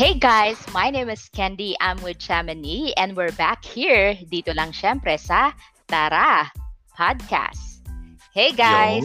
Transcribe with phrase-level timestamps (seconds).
[0.00, 1.76] Hey guys, my name is Candy.
[1.76, 5.52] I'm with Chamonix and we're back here dito lang syempre sa
[5.84, 6.48] Tara
[6.96, 7.84] Podcast.
[8.32, 9.04] Hey guys!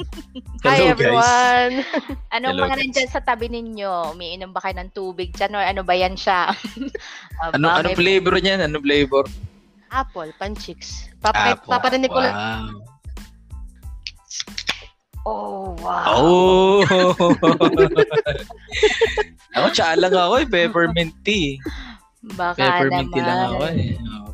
[0.64, 0.88] Hi Hello, guys.
[0.88, 1.72] everyone!
[2.32, 2.80] Anong Hello, mga guys.
[2.80, 4.16] nandyan sa tabi ninyo?
[4.16, 6.56] Umiinom ba kayo ng tubig dyan or ano ba yan siya?
[7.44, 8.64] Aba, Ano ano may- flavor niyan?
[8.64, 9.28] Ano flavor?
[9.92, 11.12] Apple, panchicks.
[11.20, 11.68] Papa, Apple.
[11.68, 12.32] paparinig ko lang.
[12.32, 12.88] Wow.
[15.28, 16.16] Oh, wow.
[16.16, 16.82] Oh.
[19.52, 21.60] Ako tsa lang ako eh, peppermint tea.
[22.34, 23.14] Baka Peppermint naman.
[23.14, 23.80] tea lang ako eh.
[23.98, 24.30] Oh.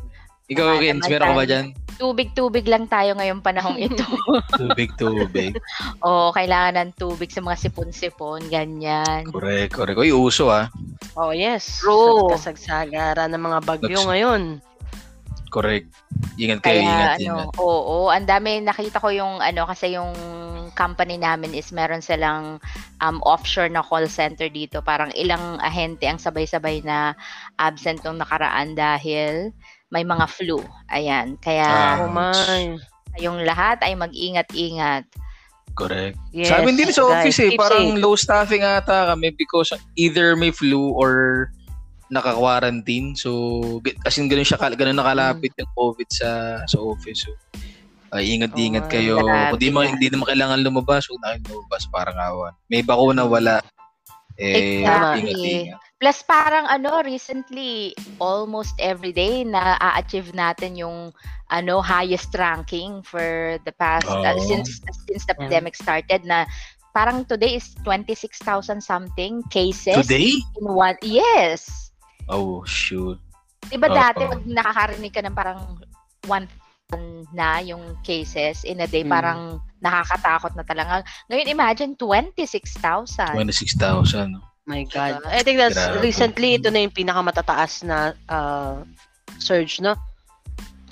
[0.49, 1.65] Ikaw, Baka Kins, meron ka ba dyan?
[1.99, 4.07] Tubig-tubig lang tayo ngayong panahong ito.
[4.57, 5.51] Tubig, tubig.
[6.07, 9.27] Oo, kailangan ng tubig sa mga sipon-sipon, ganyan.
[9.27, 9.99] Correct, correct.
[9.99, 10.71] Uy, uso ah.
[11.13, 11.83] Oh yes.
[11.83, 12.31] True.
[12.33, 14.41] Sa kasagsagara ng mga bagyo Nags- ngayon.
[15.49, 15.89] Correct.
[16.37, 17.47] Ingat kayo, Kaya ingat, ano, ingat.
[17.57, 20.13] oo, ang dami nakita ko yung ano kasi yung
[20.73, 22.61] company namin is meron silang
[22.99, 24.79] um, offshore na call center dito.
[24.79, 27.17] Parang ilang ahente ang sabay-sabay na
[27.57, 29.49] absent nung nakaraan dahil
[29.89, 30.61] may mga flu.
[30.87, 31.35] Ayan.
[31.39, 31.95] Kaya Ah.
[31.99, 32.77] Oh my.
[33.17, 35.03] yung lahat ay mag-ingat-ingat.
[35.73, 36.15] Correct.
[36.31, 36.49] Yes.
[36.49, 37.99] Sa amin din sa guys, office eh, parang safe.
[37.99, 41.47] low staffing ata kami because either may flu or
[42.09, 43.15] naka-quarantine.
[43.15, 43.29] So,
[43.81, 46.29] g- as in, ganun, siya, ganun nakalapit yung COVID sa
[46.65, 47.25] sa office.
[47.25, 47.33] So,
[48.09, 49.15] ay, ingat-ingat Oh, kayo.
[49.21, 49.93] Kung di, mo, na.
[49.93, 51.83] hindi naman kailangan lumabas, huwag na kayong lumabas.
[51.93, 52.53] Parang awan.
[52.65, 53.61] May bakuna, wala.
[54.35, 55.19] Eh, Exactly.
[55.21, 55.79] ingat-ingat.
[55.99, 61.11] Plus parang ano, recently, almost every day na a-achieve natin yung
[61.51, 64.41] ano highest ranking for the past uh, Oo.
[64.47, 64.79] since
[65.09, 65.43] since the Yeah.
[65.43, 66.45] pandemic started na
[66.93, 70.39] parang today is 26,000 something cases Today?
[70.39, 71.88] in one yes.
[72.29, 73.17] Oh, shoot.
[73.67, 73.95] 'Di ba Oo.
[73.97, 75.59] dati pag nakakarinig ka ng parang
[76.29, 76.45] 1
[77.33, 79.11] na yung cases in a day Mm.
[79.11, 79.41] parang
[79.77, 81.05] nakakatakot na talaga.
[81.29, 83.37] Ngayon imagine 26,000.
[83.37, 84.33] 26,000.
[84.33, 84.41] no?
[84.65, 85.21] My God.
[85.25, 86.01] I think that's Grabe.
[86.01, 88.85] recently ito na yung pinakamatataas na uh,
[89.37, 89.97] surge, no?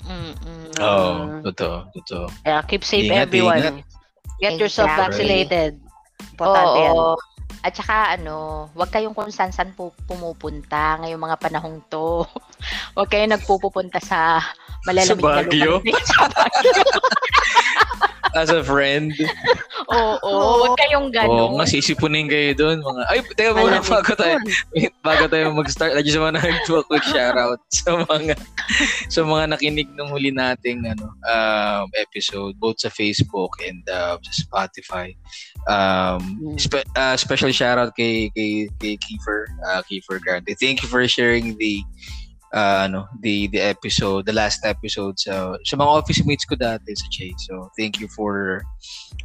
[0.02, 0.74] Mm-mm.
[0.78, 1.42] Oo, Ah.
[1.44, 2.26] totoo, totoo.
[2.42, 3.58] Yeah, keep safe Ingat, everyone.
[3.60, 3.76] ingat.
[4.38, 5.26] Get yourself Exactly.
[5.26, 5.72] vaccinated.
[6.34, 6.94] Importante yan.
[6.94, 7.14] Oo.
[7.62, 12.22] At saka ano, wag kayong kung saan-saan pu- pumupunta ngayong mga panahong to.
[12.98, 14.38] wag kayong nagpupupunta sa
[14.86, 15.82] malalamig Sa na lugar.
[16.10, 16.82] Sa Baguio.
[18.36, 19.12] As a friend,
[19.92, 20.52] Oo, Oo.
[20.68, 21.50] wag kayong Oo, ganun.
[21.56, 22.84] nga sisipunin kayo doon.
[22.84, 24.36] Mga, ay, teka muna, bago tayo,
[24.76, 28.36] wait, bago tayo mag-start, I just wanna do a quick shoutout sa mga,
[29.08, 34.32] sa mga nakinig nung huli nating ano, um, episode, both sa Facebook and uh, sa
[34.44, 35.16] Spotify.
[35.66, 36.60] Um, Mm.
[36.60, 40.52] spe- uh, special shoutout kay, kay, kay Kiefer, uh, Kiefer Grande.
[40.54, 41.80] Thank you for sharing the
[42.52, 46.92] uh, ano the the episode the last episode sa sa mga office mates ko dati
[46.94, 48.62] sa Chase so thank you for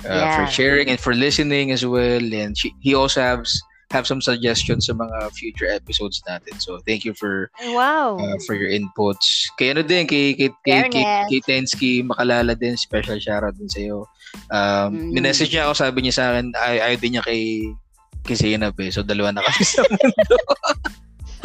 [0.08, 0.52] uh, for Yeah.
[0.52, 2.20] sharing and for listening as well.
[2.24, 3.48] And she, he also has
[3.94, 6.58] have some suggestions sa mga future episodes natin.
[6.58, 8.18] So thank you for wow.
[8.18, 9.46] uh, for your inputs.
[9.62, 13.80] Kay ano din kay kay kay, kay, kay Tensky makalala din special shoutout din sa
[13.80, 14.10] iyo.
[14.50, 15.10] Um, Mm.
[15.14, 17.42] minessage niya ako sabi niya sa akin ay ayaw din niya kay
[18.26, 18.90] kay Zainab eh.
[18.90, 20.38] So dalawa na kami sa mundo.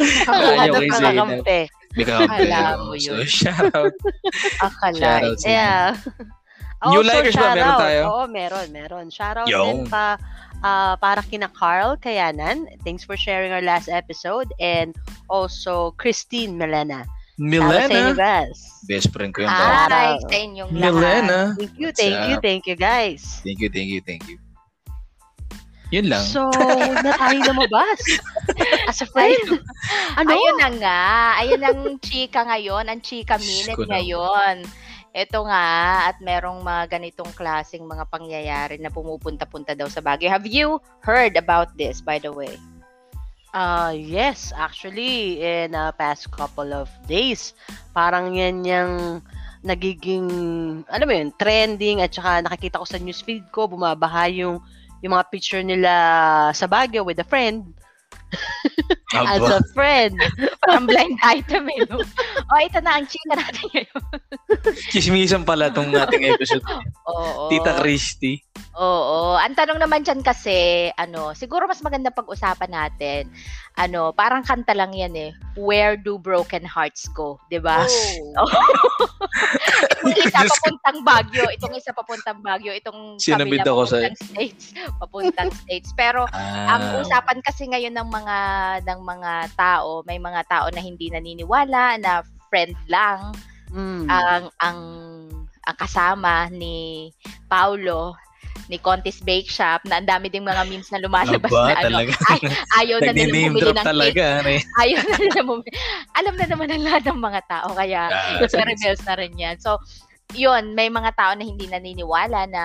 [0.01, 1.13] Ayaw kay Zainab.
[1.43, 1.61] kakampi.
[1.99, 3.25] Akala mo So yun.
[3.25, 3.95] shoutout.
[4.67, 4.99] Akala.
[4.99, 5.85] Shoutout sa Yeah.
[6.87, 7.51] New Also, likers ba?
[7.59, 8.01] Meron tayo?
[8.07, 9.05] Oo, meron, meron.
[9.11, 9.83] Shoutout Yung.
[9.83, 10.15] din pa
[10.61, 12.71] ah, para kina Carl Kayanan.
[12.87, 14.47] Thanks for sharing our last episode.
[14.63, 14.95] And
[15.27, 17.03] also Christine Melena.
[17.35, 18.15] Milena.
[18.87, 19.87] Best friend ko yung Ah.
[19.91, 20.83] Hi sa inyong lahat.
[20.91, 21.39] Milena.
[21.55, 23.43] Thank you, thank you, thank you, guys.
[23.43, 24.39] Thank you, thank you, thank you.
[25.89, 26.21] Yun lang.
[26.21, 26.45] So,
[27.01, 28.01] na tayo lumabas.
[28.89, 29.57] As a friend.
[30.21, 30.37] Ano?
[30.37, 31.03] Ayun na nga.
[31.41, 32.85] Ayun ang chika ngayon.
[32.85, 34.69] Ang chika minute ngayon.
[35.09, 35.67] Ito nga,
[36.13, 40.29] at merong mga ganitong klaseng mga pangyayari na pumupunta-punta daw sa Baguio.
[40.29, 42.53] Have you heard about this, by the way?
[43.49, 47.57] Uh, yes, actually, in the past couple of days,
[47.97, 49.25] parang yan yung
[49.65, 50.29] nagiging,
[50.85, 54.61] ano ba yun, trending at saka nakikita ko sa newsfeed ko, bumabaha yung,
[54.99, 55.93] yung mga picture nila
[56.51, 57.78] sa Baguio with a friend.
[59.09, 60.13] As a friend.
[60.61, 61.81] Parang blind item eh.
[61.89, 61.97] No?
[62.45, 64.03] o, ito na ang chika natin ngayon.
[64.93, 66.61] Chismisan pala tong ating episode.
[67.09, 67.49] Oo.
[67.49, 68.37] Tita Christy.
[68.77, 69.33] Oo.
[69.35, 73.33] Ang tanong naman dyan kasi, ano, siguro mas maganda pag-usapan natin,
[73.79, 77.39] ano, parang kanta lang yan eh, Where do broken hearts go?
[77.47, 77.83] 'Di ba?
[78.35, 78.47] Oh.
[79.99, 84.63] itong isa papuntang Baguio, itong isa papuntang Baguio, itong Sinabit kabila ako sa- papuntang states,
[84.99, 85.89] papuntang states.
[85.95, 88.18] Pero Ah, ang usapan kasi ngayon ng mga
[88.81, 93.31] ng mga tao, may mga tao na hindi naniniwala na friend lang
[93.69, 94.09] Mm.
[94.09, 94.79] ang ang
[95.61, 97.13] ang kasama ni
[97.45, 98.17] Paulo
[98.65, 101.85] ni Contis Bake Shop na ang dami ding mga memes na lumalabas Aba, na ano,
[101.89, 102.11] talaga.
[102.29, 102.39] ay,
[102.81, 103.85] ayaw na nila bumili ng cake.
[103.85, 104.23] talaga.
[104.41, 104.61] Ano eh.
[104.81, 105.69] Ayaw na nila bumili.
[106.13, 108.01] Alam na naman ng lahat ng mga tao, kaya
[108.45, 109.57] sa rebels na rin yan.
[109.57, 109.77] So,
[110.37, 112.63] yun, may mga tao na hindi naniniwala na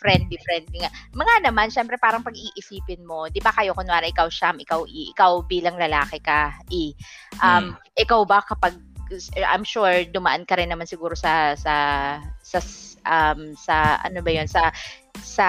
[0.00, 0.92] friendly-friendly nga.
[1.12, 5.44] Mga naman, syempre parang pag-iisipin mo, di ba kayo, kunwari ikaw Sham, ikaw I, ikaw
[5.44, 6.96] bilang lalaki ka I.
[7.44, 8.80] Um, Ikaw ba kapag,
[9.36, 11.74] I'm sure dumaan ka rin naman siguro sa, sa,
[12.40, 12.58] sa,
[13.04, 14.72] um, sa, ano ba yun, sa,
[15.20, 15.48] sa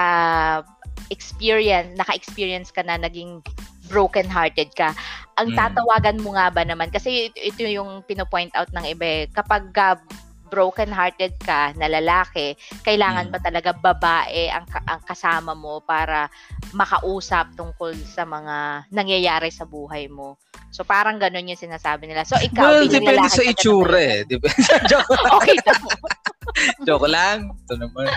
[1.08, 3.40] experience, naka-experience ka na naging
[3.88, 4.92] broken-hearted ka.
[5.40, 5.58] Ang Mm.
[5.58, 9.72] tatawagan mo nga ba naman, kasi ito, ito yung pinopoint out ng iba, eh, kapag
[9.72, 9.96] uh,
[10.50, 13.32] broken-hearted ka na lalaki, kailangan Mm.
[13.32, 16.26] ba talaga babae ang, ang kasama mo para
[16.74, 20.34] makausap tungkol sa mga nangyayari sa buhay mo.
[20.70, 22.26] So parang ganun yung sinasabi nila.
[22.26, 24.18] So ikaw, Well, depende sa itsura eh.
[24.26, 24.58] Depende.
[24.90, 25.06] Joke,
[25.38, 25.74] Okay na.
[26.88, 27.46] joke lang.
[27.62, 28.10] Ito naman.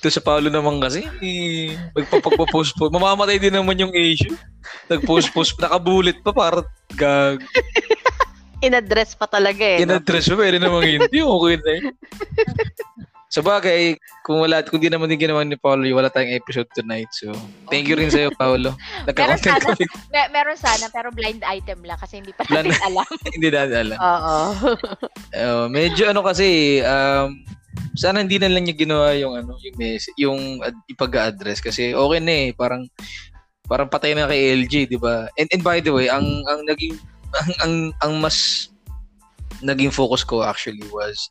[0.00, 2.92] Ito sa Paolo naman kasi, eh, magpapagpo-post po.
[2.92, 4.36] Mamamatay din naman yung issue.
[4.86, 6.60] Nag-post-post, nakabulit pa para
[6.94, 7.40] gag.
[8.60, 9.80] In-address pa talaga eh.
[9.80, 9.96] no?
[9.96, 11.18] In-address mo, pwede namang hindi.
[11.18, 11.84] Okay na yun.
[13.30, 17.06] Sa bagay, kung wala, kung di naman din ginawa ni Paolo, wala tayong episode tonight.
[17.12, 17.30] So,
[17.70, 18.74] thank you rin sa'yo, Paolo.
[19.06, 19.86] Nagka-content sana- kami.
[20.10, 23.06] Mer- meron sana, pero blind item lang kasi hindi pa Blind- natin alam.
[23.30, 23.98] hindi natin alam.
[23.98, 24.36] Oo.
[25.30, 27.38] Uh, medyo ano kasi, um,
[27.94, 32.18] sana hindi na lang niya ginawa yung ano, yung message, yung ad- ipag-address kasi okay
[32.18, 32.82] na eh, parang
[33.62, 35.30] parang patay na kay LG, 'di ba?
[35.34, 36.98] And, and by the way, ang ang naging
[37.34, 38.68] ang ang, ang mas
[39.60, 41.30] naging focus ko actually was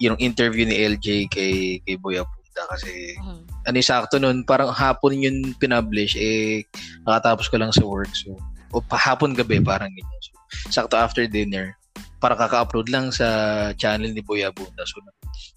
[0.00, 3.40] yung interview ni LJ kay kay Boy Apunta kasi Mhm.
[3.68, 6.64] ano sakto nun, parang hapon yun pinablish, eh,
[7.04, 8.08] nakatapos ko lang sa work.
[8.16, 8.32] So,
[8.72, 10.20] o hapon gabi, parang ganyan.
[10.24, 10.32] So,
[10.72, 11.76] sakto after dinner,
[12.20, 13.28] para kaka-upload lang sa
[13.76, 14.84] channel ni Boy Abunda.
[14.88, 15.04] So,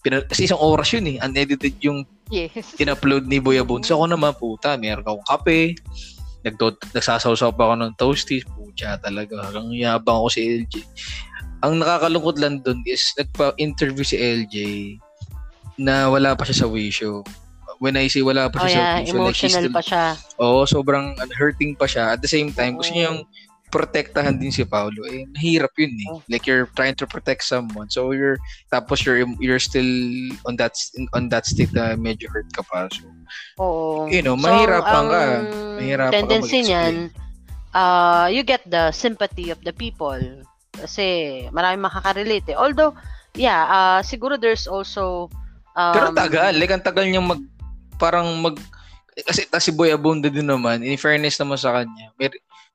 [0.03, 2.75] pina- kasi isang oras yun eh, unedited yung Yes.
[2.79, 3.87] in-upload ni Boy Abunda.
[3.87, 5.79] So, ako naman, puta, meron akong kape,
[6.43, 10.73] nagto nagsasawsaw pa ako ng toasties, pucha talaga, hanggang yabang ako si LJ.
[11.63, 14.55] Ang nakakalungkot lang dun is, nagpa-interview si LJ
[15.79, 17.23] na wala pa siya sa Wisho.
[17.79, 19.81] When I say wala pa Oh siya sa yeah, Wisho, like he's emotional still, pa
[19.81, 20.05] siya.
[20.43, 22.13] Oo, sobrang ano, hurting pa siya.
[22.13, 22.95] At the same time, gusto Oo.
[22.99, 23.21] niya yung
[23.73, 25.01] protektahan din si Paulo.
[25.09, 26.09] Eh, mahirap yun eh.
[26.13, 26.21] Oh.
[26.29, 27.89] Like you're trying to protect someone.
[27.89, 28.37] So you're
[28.69, 29.89] tapos you're you're still
[30.45, 30.77] on that
[31.17, 32.85] on that state na medyo hurt ka pa.
[32.93, 33.09] So,
[33.57, 34.05] Oo.
[34.13, 35.17] you know, So, mahirapan ka.
[35.17, 35.45] ang
[35.81, 36.69] Mahirapan ka tendency mag-explain.
[36.69, 36.95] niyan,
[37.73, 40.21] uh, you get the sympathy of the people.
[40.77, 42.57] Kasi maraming makaka-relate eh.
[42.57, 42.93] Although,
[43.33, 45.33] yeah, uh, siguro there's also
[45.73, 46.53] um, Pero tagal.
[46.57, 47.41] Like, ang tagal niyang mag,
[47.97, 48.57] parang mag,
[49.29, 52.29] kasi tas si Boy Abunda din naman, in fairness naman sa kanya, may,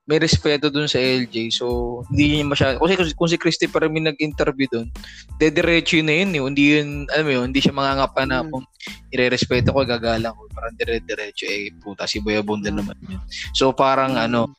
[0.09, 1.53] may respeto dun sa LJ.
[1.53, 4.89] So, hindi niya masyado, kasi kung, si Christy pa rin nag-interview dun,
[5.37, 6.29] dediretso yun na yun.
[6.33, 6.41] Eh.
[6.41, 8.49] Hindi yun, alam mo yun, hindi siya mangangapa na Mm.
[8.49, 8.65] kung
[9.13, 10.49] ire-respeto ko, gagalang ko.
[10.49, 12.77] Parang dire-diretso, eh, puta, si Boy Abunda Mm.
[12.81, 13.21] naman yun.
[13.53, 14.25] So, parang Mm.
[14.25, 14.49] ano,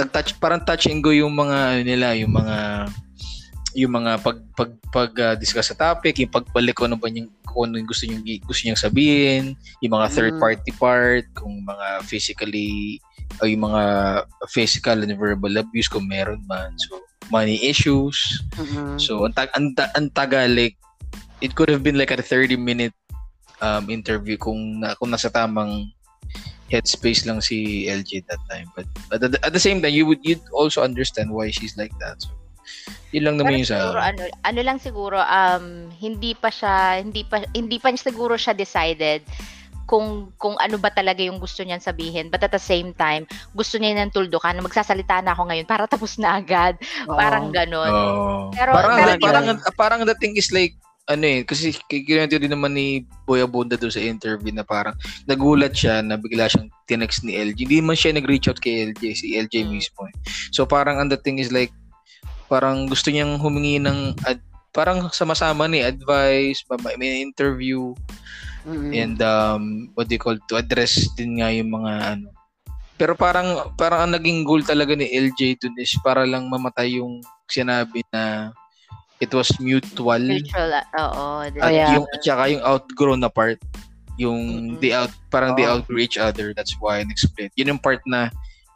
[0.00, 2.88] nag-touch, parang touch and go yung mga, ano nila, yung mga,
[3.76, 7.28] yung mga pag pag pag ah, discuss sa topic, yung pagbalik ko ano ba yung
[7.44, 9.52] kung ano yung gusto niyo gusto niyang sabihin,
[9.84, 10.40] yung mga third Mm.
[10.40, 12.96] party part, kung mga physically
[13.40, 13.82] o yung mga
[14.48, 16.72] physical and verbal abuse kung meron man.
[16.78, 18.42] So, money issues.
[18.54, 19.00] mm-mm.
[19.00, 20.76] So, ang, tag- ang, ang tagal, like,
[21.40, 22.94] it could have been like a 30 minute
[23.60, 25.90] um, interview kung, na, kung nasa tamang
[26.70, 28.66] headspace lang si LG that time.
[28.74, 31.78] But, but at, the, at the same time, you would you'd also understand why she's
[31.78, 32.18] like that.
[32.18, 32.34] So,
[33.14, 33.78] yun lang naman Pero yung sa...
[33.78, 35.66] siguro ano, ano lang siguro um
[36.02, 39.22] hindi pa siya hindi pa hindi pa siguro siya decided
[39.86, 43.78] kung kung ano ba talaga yung gusto niyan sabihin but at the same time gusto
[43.78, 46.74] niya ng tuldukan magsasalita na ako ngayon para tapos na agad
[47.06, 47.14] Oo.
[47.14, 48.50] parang ganon Oh.
[48.50, 50.74] Pero- parang, pero parang, yun- parang, the thing is like,
[51.06, 55.70] ano eh, kasi kikwento din naman ni Boy Abunda doon sa interview na parang nagulat
[55.70, 57.62] siya na bigla siyang tinext ni LG.
[57.62, 59.70] Hindi man siya nag-reach out kay LJ, si LJ Mm.
[59.70, 60.02] mismo.
[60.02, 60.14] eh.
[60.50, 61.70] So parang ang the thing is like,
[62.46, 67.94] parang gusto niyang humingi ng, ad, parang sama-sama ni advice, ma- may interview,
[68.66, 68.90] Mm-mm.
[68.92, 69.62] and um,
[69.94, 72.28] what do you call, to address din nga yung mga ano.
[72.96, 77.22] Pero parang, parang ang naging goal talaga ni LJ dun is para lang mamatay yung
[77.46, 78.50] sinabi na
[79.16, 81.96] it was mutual mutual uh, oo at Oh, yeah.
[81.96, 83.56] yung at saka yung outgrown na part
[84.20, 84.80] yung Mm-mm.
[84.80, 85.78] they out parang they Oo.
[85.78, 88.28] outgrew each other that's why nag-split yun yung part na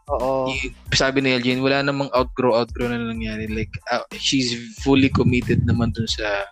[0.09, 0.49] Oo.
[0.49, 5.61] y- sabi ni LJ wala namang outgrow outgrow na nangyari like uh, she's fully committed
[5.69, 6.49] naman dun sa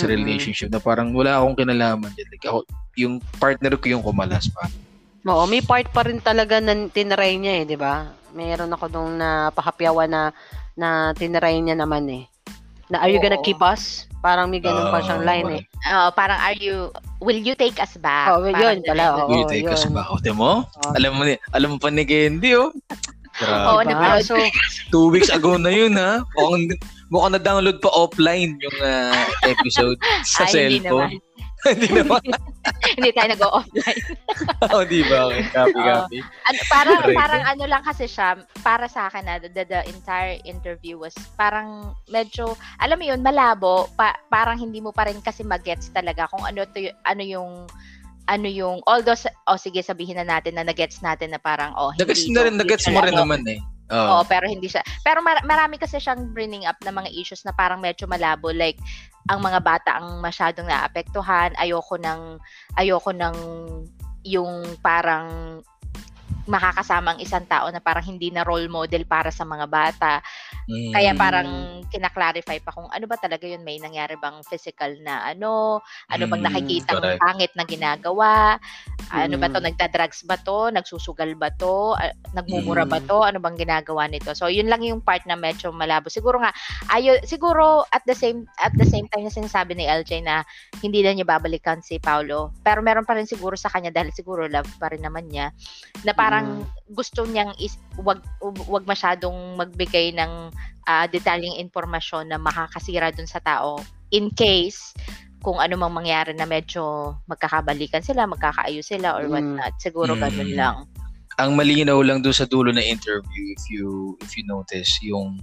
[0.00, 0.16] sa Mm-mm.
[0.16, 2.64] relationship na parang wala akong kinalaman dyan like ako
[2.96, 4.64] yung partner ko yung kumalas pa
[5.20, 8.08] Oo, may part pa rin talaga na tinry niya eh, di ba?
[8.32, 10.22] Meron ako nung napahapyawan na
[10.72, 12.24] na tinry niya naman eh.
[12.88, 13.44] Na are you gonna Oo.
[13.44, 14.08] keep us?
[14.24, 15.62] Parang may ganun pa siyang line eh.
[15.92, 16.88] Oo, parang are you,
[17.20, 18.32] will you take us back?
[18.32, 19.28] Oh, well, Parang yun pala, oo.
[19.28, 19.92] Will you take us yun.
[19.92, 20.08] back?
[20.08, 20.64] O, di mo?
[20.64, 20.92] Oo.
[20.96, 22.72] Alam mo, ni- alam mo pa ni Candy, oh.
[23.36, 23.60] Grabe.
[23.66, 23.92] Oo, Diba?
[23.92, 24.24] nag-load.
[24.24, 24.40] So,
[24.88, 26.24] Two weeks ago na yun, ha?
[26.32, 26.80] Mukhang,
[27.10, 29.98] mukhang na-download pa offline yung ah, episode
[30.32, 31.18] sa Ay, hindi cellphone.
[31.18, 31.28] naman.
[31.68, 32.24] Hindi naman.
[32.96, 34.00] hindi tayo nag-offline.
[34.72, 35.28] oh, di ba?
[35.28, 35.88] Okay, copy, Oo.
[35.92, 36.18] copy.
[36.24, 40.96] ano, parang parang ano lang kasi siya para sa akin na the, the entire interview
[40.96, 45.92] was parang medyo alam mo yun malabo pa, parang hindi mo pa rin kasi magets
[45.92, 47.68] talaga kung ano to ano yung
[48.24, 52.24] ano yung although oh sige sabihin na natin na nagets natin na parang oh Nagets
[52.24, 53.60] hindi na rin, nagets mo rin naman eh.
[53.90, 54.24] Oo, Oo.
[54.26, 54.82] pero hindi siya.
[55.02, 58.78] Pero mar- marami kasi siyang bringing up na mga issues na parang medyo malabo like
[59.28, 62.40] ang mga bata ang masyadong naapektuhan, ayoko ng
[62.78, 63.36] ayoko ng
[64.24, 65.60] yung parang
[66.50, 70.18] makakasama ang isang tao na parang hindi na role model para sa mga bata.
[70.66, 70.92] Mm.
[70.92, 71.48] Kaya parang
[71.88, 75.78] kinaklarify pa kung ano ba talaga yun, may nangyari bang physical na ano,
[76.10, 77.22] ano bang Mm, nakikita ng correct.
[77.22, 78.32] pangit na ginagawa,
[79.10, 79.66] ano ba to, Mm.
[79.70, 81.94] nagda-drugs ba to, nagsusugal ba to,
[82.34, 83.06] nagmumura ba Mm.
[83.06, 84.34] to, ano bang ginagawa nito.
[84.34, 86.10] So yun lang yung part na medyo malabo.
[86.10, 86.50] Siguro nga
[86.94, 90.42] ayo siguro at the same at the same time na sinasabi ni LJ na
[90.80, 92.54] hindi na niya babalikan si Paulo.
[92.64, 95.52] Pero meron pa rin siguro sa kanya dahil siguro love pa rin naman niya
[96.06, 96.39] na parang
[96.90, 98.18] gusto niyang is, wag
[98.66, 100.50] wag masyadong magbigay ng
[100.86, 103.78] ah, detalyeng impormasyon na makakasira dun sa tao
[104.10, 104.92] in case
[105.40, 109.32] kung ano mang mangyari na medyo magkakabalikan sila, magkakaayos sila or Mm.
[109.32, 109.74] whatnot.
[109.80, 110.20] Siguro Mm.
[110.20, 110.76] ganun lang.
[111.40, 115.40] ang malinaw lang doon sa dulo na interview if you if you notice yung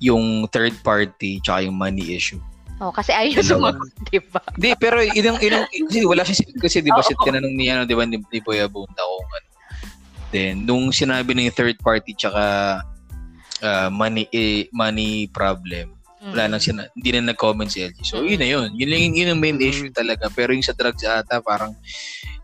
[0.00, 2.40] yung third party tsaka yung money issue.
[2.80, 4.38] Oh, kasi ayaw sumagot, di ba?
[4.54, 7.26] Hindi, pero yun ang, yun ang, kasi wala siya, kasi di ba siya Oo.
[7.26, 9.47] tinanong ni, ano, di ba, ni, ni Boy Abunda kung ano.
[10.28, 12.44] Then, nung sinabi ng third party tsaka
[13.58, 16.50] ah, money, eh, money problem, wala Mm.
[16.50, 17.98] nang sina, hindi na nag-comment si LG.
[18.06, 18.70] So, yun na yun.
[18.74, 19.66] Yun, lang, yun ang main Mm.
[19.66, 20.30] issue talaga.
[20.30, 21.74] Pero yung sa drugs ata, parang,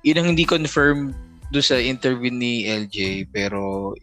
[0.02, 1.14] yun ang hindi confirm
[1.54, 3.94] do sa interview ni LJ, pero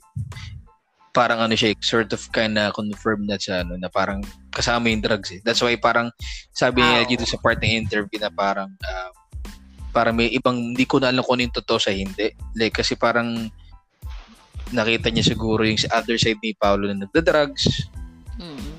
[1.11, 4.23] parang ano siya, sort of kind of confirm na sa ano, na parang
[4.55, 5.43] kasama yung drugs eh.
[5.43, 6.07] That's why parang
[6.55, 9.11] sabi ni Ah, LJ doon sa part ng interview na parang ah,
[9.91, 12.31] parang may ibang hindi ko na alam kung ano yung totoo sa hindi.
[12.55, 13.51] Like kasi parang
[14.71, 17.87] nakita niya siguro yung other side ni Paolo na nagda-drugs.
[18.39, 18.71] Mm.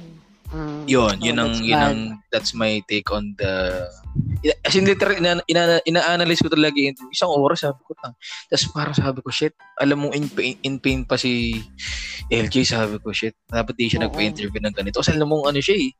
[0.53, 0.83] Mm.
[0.85, 3.85] Yun, Oh, yun ang yun ang that's my take on the
[4.61, 6.93] as in literal ina, ina, ina-analyze ko talaga yung.
[7.09, 8.13] Isang oras sabi ko tang.
[8.53, 11.57] Tapos parang sabi ko shit, alam mo in pain, in pain pa si
[12.29, 13.33] LJ sabi ko shit.
[13.49, 14.13] Dapat di siya Oo.
[14.13, 15.01] nagpa-interview ng ganito.
[15.01, 15.91] Kasi alam mo ano siya eh.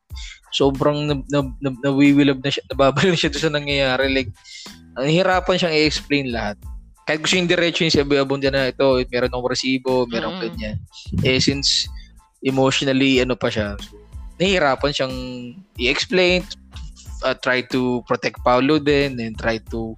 [0.53, 4.07] Sobrang na, na, na, nawiwilab na siya, nababaliw siya doon sa nangyayari.
[4.13, 4.31] Like,
[5.01, 6.61] ang hirapan siyang i-explain lahat.
[7.03, 10.43] Kahit gusto yung diretso yung sabi abunda na ito, meron akong resibo, meron Mm.
[10.47, 10.77] ganyan.
[11.23, 11.91] Eh, since
[12.43, 13.99] emotionally, ano pa siya, so,
[14.39, 15.17] nahihirapan siyang
[15.79, 16.47] i-explain,
[17.23, 19.95] uh, try to protect Paulo din, and try to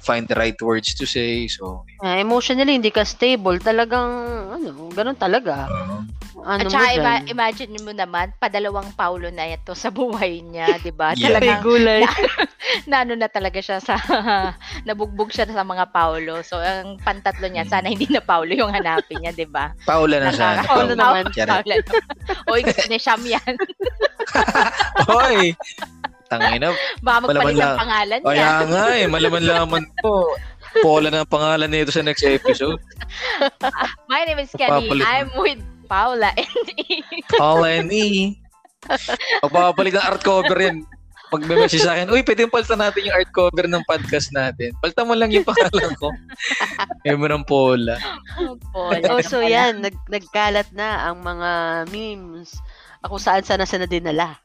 [0.00, 1.44] find the right words to say.
[1.44, 3.60] So, Ah, emotionally, hindi ka stable.
[3.60, 4.08] Talagang,
[4.56, 5.68] ano, ganun talaga.
[5.68, 6.00] uh,
[6.40, 10.80] Ano At mo saka ima- imagine mo naman, padalawang Paulo na ito sa buhay niya,
[10.80, 11.12] di ba?
[11.12, 11.36] Yeah.
[11.36, 11.62] May Talagang
[12.70, 12.86] gulay.
[12.90, 13.96] na na talaga siya sa
[14.88, 16.42] nabugbog siya sa mga Paulo.
[16.46, 19.74] So ang pantatlo niya sana hindi na Paulo yung hanapin niya, 'di ba?
[19.90, 20.62] Paula na sana.
[20.64, 21.26] Paula naman.
[21.32, 21.74] Paulo.
[22.50, 23.54] Oy, gusto ni Sham yan.
[25.08, 25.56] Hoy!
[26.30, 26.70] Tangina.
[27.02, 27.80] Baka magpalit Malaman ng lang.
[27.82, 28.30] pangalan niya.
[28.30, 30.38] Kaya nga eh, malaman-laman po.
[30.78, 32.78] Paula na ang pangalan nito sa next episode.
[34.06, 34.86] My name is Kenny.
[34.86, 35.02] Papalit.
[35.02, 35.58] I'm with
[35.90, 37.02] Paula and E.
[37.34, 38.38] Paula and E.
[39.42, 40.86] Magpapalit ng art cover yan.
[41.30, 44.74] Magme-message sa akin, uy, pwede palitan natin yung art cover ng podcast natin.
[44.82, 46.10] Palitan mo lang yung pangalan ko.
[47.06, 47.96] Ayaw mo ng Paula.
[48.74, 49.06] Paula.
[49.14, 51.50] Oh, so yan, nag, nagkalat na ang mga
[51.94, 52.58] memes
[53.00, 54.36] ako saan sana sa dinala.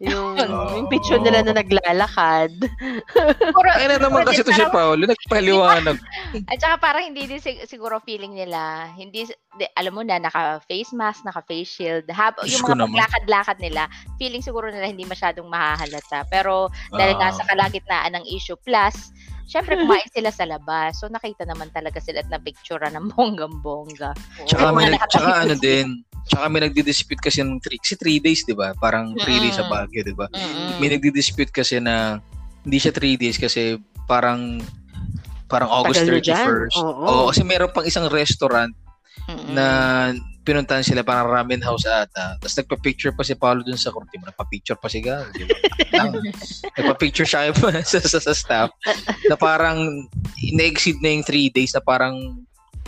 [0.00, 0.72] Yung, Oh.
[0.72, 2.56] yung picture nila na naglalakad.
[3.44, 6.00] Siguro, Ay na naman kasi to si Paolo, nagpaliwanag.
[6.48, 10.96] At saka parang hindi din sig- siguro feeling nila, hindi, di, alam mo na, naka-face
[10.96, 12.08] mask, naka-face shield.
[12.08, 16.24] Hab, yung mga paglakad-lakad nila, feeling siguro nila hindi masyadong mahahalata.
[16.32, 17.28] Pero dahil Ah.
[17.28, 19.12] nasa kalagitnaan ng issue, plus,
[19.44, 20.96] syempre kumain sila sa labas.
[20.96, 24.16] So nakita naman talaga sila at na-picture ng bonggang-bongga.
[24.48, 28.52] Tsaka, may, tsaka ano din, tsaka may nagdi-dispute kasi ng three, kasi three days, di
[28.52, 28.74] ba?
[28.76, 29.72] Parang three days sa Mm.
[29.72, 30.26] Baguio, di ba?
[30.28, 30.82] Mm-mm.
[30.82, 32.20] May nagdi-dispute kasi na
[32.64, 34.60] hindi siya three days kasi parang
[35.50, 36.46] parang August Tagal na dyan.
[36.46, 36.76] 31st.
[36.78, 37.04] Oo.
[37.08, 38.70] Oo, kasi meron pang isang restaurant
[39.26, 39.54] Mm-mm.
[39.56, 39.66] na
[40.40, 42.38] pinuntahan sila parang ramen house ata.
[42.40, 44.30] Tapos nagpa-picture pa si Paolo dun sa kurti mo.
[44.30, 45.28] Nagpa-picture pa si Garo.
[45.32, 45.56] Di ba?
[45.90, 46.06] Ah,
[46.78, 47.50] nagpa-picture siya
[47.82, 48.70] sa, sa, sa staff
[49.26, 50.06] na parang
[50.54, 52.14] na-exceed na yung three days na parang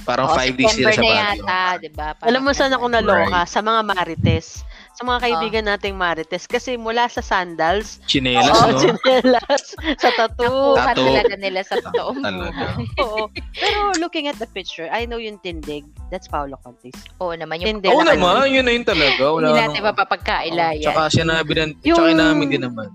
[0.03, 1.45] parang Oo, five days sila sa September na Baguio.
[1.45, 2.09] yata, di ba?
[2.21, 3.23] Alam mo saan ako naloka?
[3.39, 3.47] Right.
[3.47, 4.49] Sa mga marites.
[4.93, 8.79] sa mga kaibigan nating Marites kasi mula sa sandals, Chinelas, oo, no?
[8.79, 9.63] chinelas,
[10.05, 11.07] sa tattoo, Nakuha Tattoo.
[11.09, 12.21] talaga nila sa totoong
[13.03, 13.25] oo.
[13.57, 16.93] Pero looking at the picture, I know yung tindig, that's Paolo Contis.
[17.19, 19.25] Oo naman yung Hindi, Oo naman, yun na yun talaga.
[19.25, 20.85] Wala hindi natin mapapagkaila Oh, yan.
[20.85, 22.89] Tsaka sinabi din, Yung- tsaka namin din naman.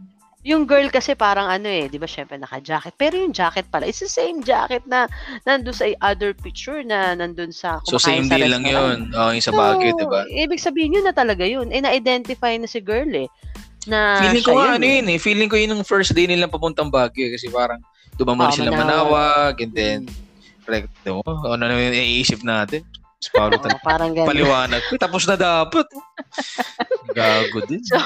[0.47, 2.95] Yung girl kasi parang ano eh, di ba syempre naka-jacket.
[2.95, 5.11] Pero yung jacket pala, it's the same jacket na
[5.43, 9.11] nandun sa other picture na nandun sa So same sa day lang yun.
[9.11, 10.23] Oh, yung sa So, di ba?
[10.23, 11.67] Ibig sabihin yun na talaga yun.
[11.75, 13.27] Eh, na-identify na si girl eh.
[13.91, 14.95] Na Feeling ko yun, ano eh.
[15.03, 15.17] yun eh.
[15.19, 17.83] Feeling ko yun yung first day nilang papuntang Baguio kasi parang
[18.15, 18.87] dumamon Ah, sila Manawag.
[18.87, 19.99] manawag and then
[20.63, 22.87] like, no, ano na yung iisip natin.
[23.35, 24.29] Oo, talaga parang ganun.
[24.29, 24.81] paliwanag.
[24.95, 25.87] Tapos na dapat.
[27.11, 27.81] Gago din.
[27.83, 27.97] So,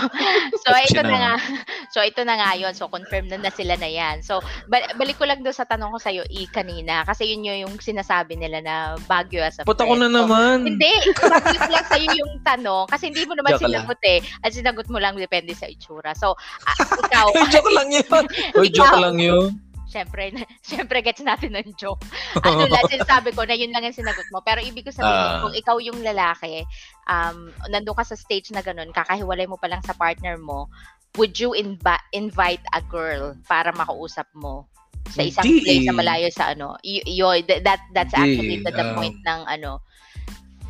[0.65, 1.35] so ito yun na nga.
[1.91, 2.71] So ito na nga 'yon.
[2.71, 4.23] So confirm na na sila na 'yan.
[4.23, 4.39] So
[4.71, 7.59] bal- balik ko lang doon sa tanong ko sa iyo i kanina kasi yun yung,
[7.67, 8.75] yung sinasabi nila na
[9.11, 10.15] Baguio as a Puta ko na friend.
[10.15, 10.55] So, naman.
[10.63, 12.85] hindi, ko lang sa'yo yung tanong.
[12.87, 13.83] Kasi hindi mo naman Joke lang.
[13.83, 14.19] sinagot eh.
[14.39, 16.15] At sinagot mo lang depende sa itsura.
[16.15, 18.23] So, ah, ikaw, joke lang yun.
[18.75, 19.51] Joke lang yun.
[19.91, 20.31] Syempre,
[20.63, 21.99] syempre gets natin ng joke.
[22.47, 24.39] Ano lang, sinasabi ko na yun lang ang sinagot mo.
[24.39, 25.41] Pero ibig ko sabihin, Ah.
[25.43, 26.63] kung ikaw yung lalaki,
[27.05, 30.71] um, nandun ka sa stage na ganun, kakahiwalay mo pa lang sa partner mo,
[31.19, 34.63] would you invi- invite a girl para makausap mo
[35.11, 36.79] sa isang Hindi place na malayo sa ano?
[36.87, 39.83] Y- yo- th- that that's Hindi, actually the, the um, point ng ano.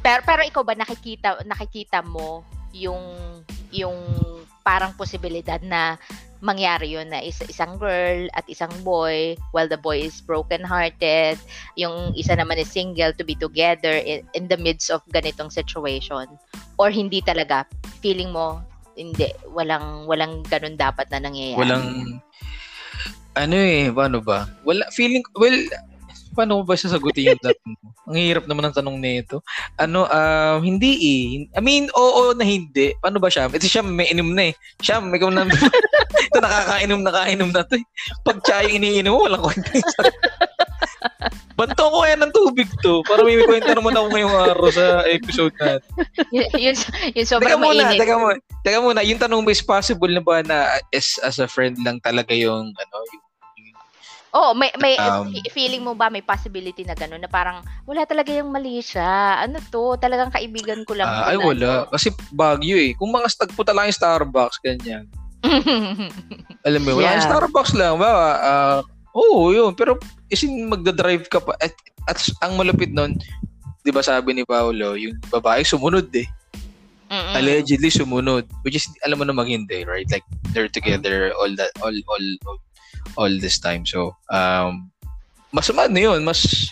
[0.01, 2.42] Pero pero ikaw ba nakikita nakikita mo
[2.74, 3.06] yung
[3.70, 3.94] yung
[4.66, 6.01] parang posibilidad na
[6.41, 11.38] mangyari yun na is, isang girl at isang boy while the boy is broken hearted
[11.77, 16.25] yung isa naman is single to be together in, in the midst of ganitong situation
[16.81, 17.63] or hindi talaga
[18.01, 18.60] feeling mo
[18.98, 22.19] hindi walang walang ganun dapat na nangyayari Walang,
[23.36, 24.48] ano eh, paano ba?
[24.67, 25.55] Wala, feeling, well,
[26.31, 27.88] paano ko ba sasagutin yung tanong mo?
[28.11, 29.43] Ang hirap naman ng tanong nito.
[29.75, 31.21] Ano, um, hindi eh.
[31.55, 32.95] I mean, oo na hindi.
[33.00, 33.51] Paano ba siya?
[33.51, 34.53] Ito siya, may inom na eh.
[34.79, 35.45] Siya, may ikaw na.
[36.27, 37.85] ito nakakainom, nakainom na to eh.
[38.23, 39.71] Pag yung iniinom mo, walang kwenta.
[41.61, 43.05] Banto ko kaya ng tubig to.
[43.05, 45.91] Para may, kwenta naman ako ngayong araw sa episode natin.
[46.33, 46.75] yun, yun,
[47.13, 48.37] yun Teka sobrang muna, mainit teka muna.
[48.65, 52.01] Teka muna, yung tanong ba is possible na ba na as, as a friend lang
[52.01, 53.24] talaga yung ano, yung,
[54.31, 58.07] Oh, may may Um, fe- feeling mo ba may possibility na gano'n na parang wala
[58.07, 59.44] talaga yung mali siya.
[59.44, 60.00] Ano to?
[60.00, 61.11] Talagang kaibigan ko lang.
[61.11, 61.72] To ay na wala.
[61.91, 62.96] Kasi Baguio eh.
[62.96, 65.11] Kung mga stagpo lang yung Starbucks, ganyan.
[66.67, 67.15] Alam mo, wala Yeah.
[67.20, 68.00] yung Starbucks lang.
[68.00, 68.79] Ba, ah,
[69.11, 69.75] oo, yun.
[69.75, 70.00] Pero
[70.31, 71.51] isin magdadrive ka pa.
[71.59, 71.75] At,
[72.07, 73.20] at ang malupit nun,
[73.83, 76.27] di ba sabi ni Paolo, yung babae sumunod eh.
[77.11, 77.35] Mm-mm.
[77.35, 78.48] Allegedly sumunod.
[78.63, 80.07] Which is, alam mo naman hindi, right?
[80.07, 80.24] Like,
[80.55, 82.59] they're together all that, all, all, all,
[83.18, 83.85] all this time.
[83.85, 84.90] So, um,
[85.51, 86.72] mas ano yun, mas,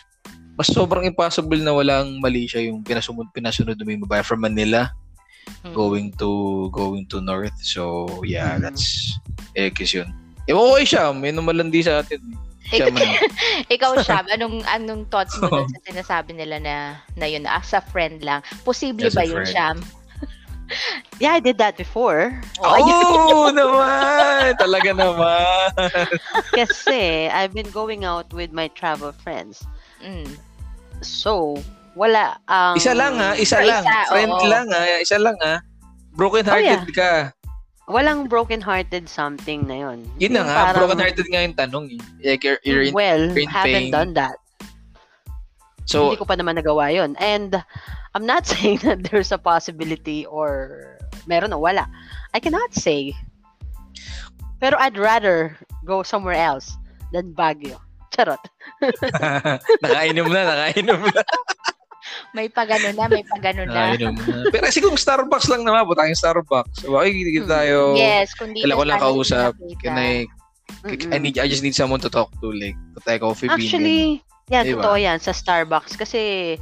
[0.56, 4.92] mas sobrang impossible na walang mali siya yung pinasunod, pinasunod na may from Manila
[5.66, 5.74] Mm.
[5.74, 6.30] going to
[6.70, 7.58] going to north.
[7.66, 8.70] So, yeah, Mhm.
[8.70, 9.18] that's
[9.58, 10.08] X yun.
[10.46, 12.22] Ewan ko kay Sham, yun ang malandi sa atin.
[12.70, 13.06] Siya man.
[13.66, 16.76] Ikaw, Shab, anong anong thoughts mo dun sa sinasabi nila na
[17.18, 18.46] na yun as a friend lang?
[18.62, 19.46] Posible As ba yun.
[19.46, 19.78] Sham?
[21.20, 22.32] Yeah, I did that before.
[22.64, 24.56] Oh, naman!
[24.56, 25.70] Talaga naman!
[26.56, 29.64] Kasi I've been going out with my travel friends.
[30.00, 30.30] Mm.
[31.02, 31.60] So,
[31.96, 32.78] wala ang...
[32.78, 33.84] Isa lang ha, isa lang.
[33.84, 34.48] isa, Friend oo.
[34.48, 35.60] lang ha, isa lang ha.
[36.16, 37.12] Broken hearted Oh, ka.
[37.90, 40.06] Walang broken-hearted something na yun.
[40.22, 42.02] Yun na nga, parang, broken hearted nga yung tanong eh.
[42.22, 43.92] Like, you're, you're in, well, you're in haven't pain.
[43.92, 44.38] done that.
[45.90, 47.18] So, Hindi ko pa naman nagawa yun.
[47.18, 47.58] And
[48.14, 51.90] I'm not saying that there's a possibility or meron o wala.
[52.34, 53.18] I cannot say.
[54.62, 56.78] Pero I'd rather go somewhere else
[57.10, 57.82] than Baguio.
[58.14, 58.42] Charot.
[59.84, 61.24] nakainom na, nakainom na.
[62.34, 63.94] May pagano na, may pagano na.
[63.94, 64.50] nakainom na.
[64.50, 66.86] Pero kasi kung Starbucks lang naman, buta yung Starbucks.
[66.86, 67.94] So, okay, kita tayo.
[67.98, 69.54] Yes, kundi Kailan ko lang kausap.
[69.82, 70.26] Can I,
[70.86, 72.50] I need, I just need someone to talk to.
[72.50, 74.22] Like, patay coffee bean.
[74.50, 74.82] Yan, Diba?
[74.82, 75.94] totoo yan sa Starbucks.
[75.96, 76.56] Kasi,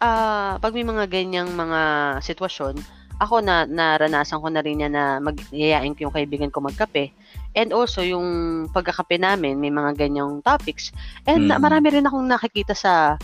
[0.00, 1.80] ah pag may mga ganyang mga
[2.20, 2.76] sitwasyon,
[3.22, 7.14] ako na naranasan ko na rin yan na magyayain ko yung kaibigan ko magkape.
[7.54, 8.26] And also, yung
[8.74, 10.90] pagkakape namin, may mga ganyang topics.
[11.24, 11.62] And Mm.
[11.62, 13.14] marami rin akong nakikita sa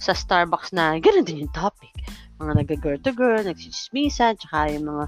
[0.00, 1.92] sa Starbucks na ganun din yung topic.
[2.40, 5.04] Mga nag-girl to girl, nagsismisan, tsaka yung mga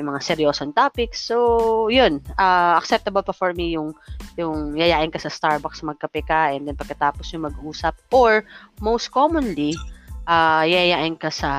[0.00, 1.20] yung mga seryosong topics.
[1.20, 2.24] So, yun.
[2.40, 3.92] ah, acceptable pa for me yung
[4.40, 8.42] yung yayain ka sa Starbucks magkape ka and then pagkatapos yung mag-usap or
[8.80, 9.76] most commonly
[10.24, 11.50] ah yayain ka sa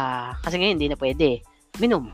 [0.42, 1.46] kasi ngayon hindi na pwede
[1.78, 2.10] minum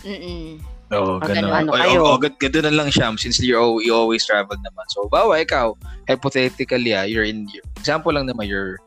[0.00, 0.58] Mm-mm.
[0.90, 1.54] Oo, oh, ganun.
[1.54, 2.00] ano, ano Ay, kayo?
[2.02, 4.82] oh, oh, ganun na lang siya since you, you always travel naman.
[4.90, 5.78] So, bawa ikaw,
[6.10, 7.46] hypothetically, ah, you're in,
[7.78, 8.82] example lang naman, you're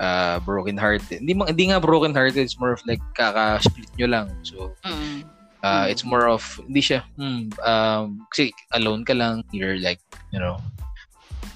[0.00, 1.20] uh, broken hearted.
[1.20, 4.26] Hindi, hindi nga broken hearted, it's more of like kaka-split nyo lang.
[4.48, 5.28] So, Mm.
[5.62, 5.90] Uh, Mm.
[5.94, 10.02] It's more of, hindi siya, hmm, um, kasi alone ka lang, you're like,
[10.34, 10.58] you know,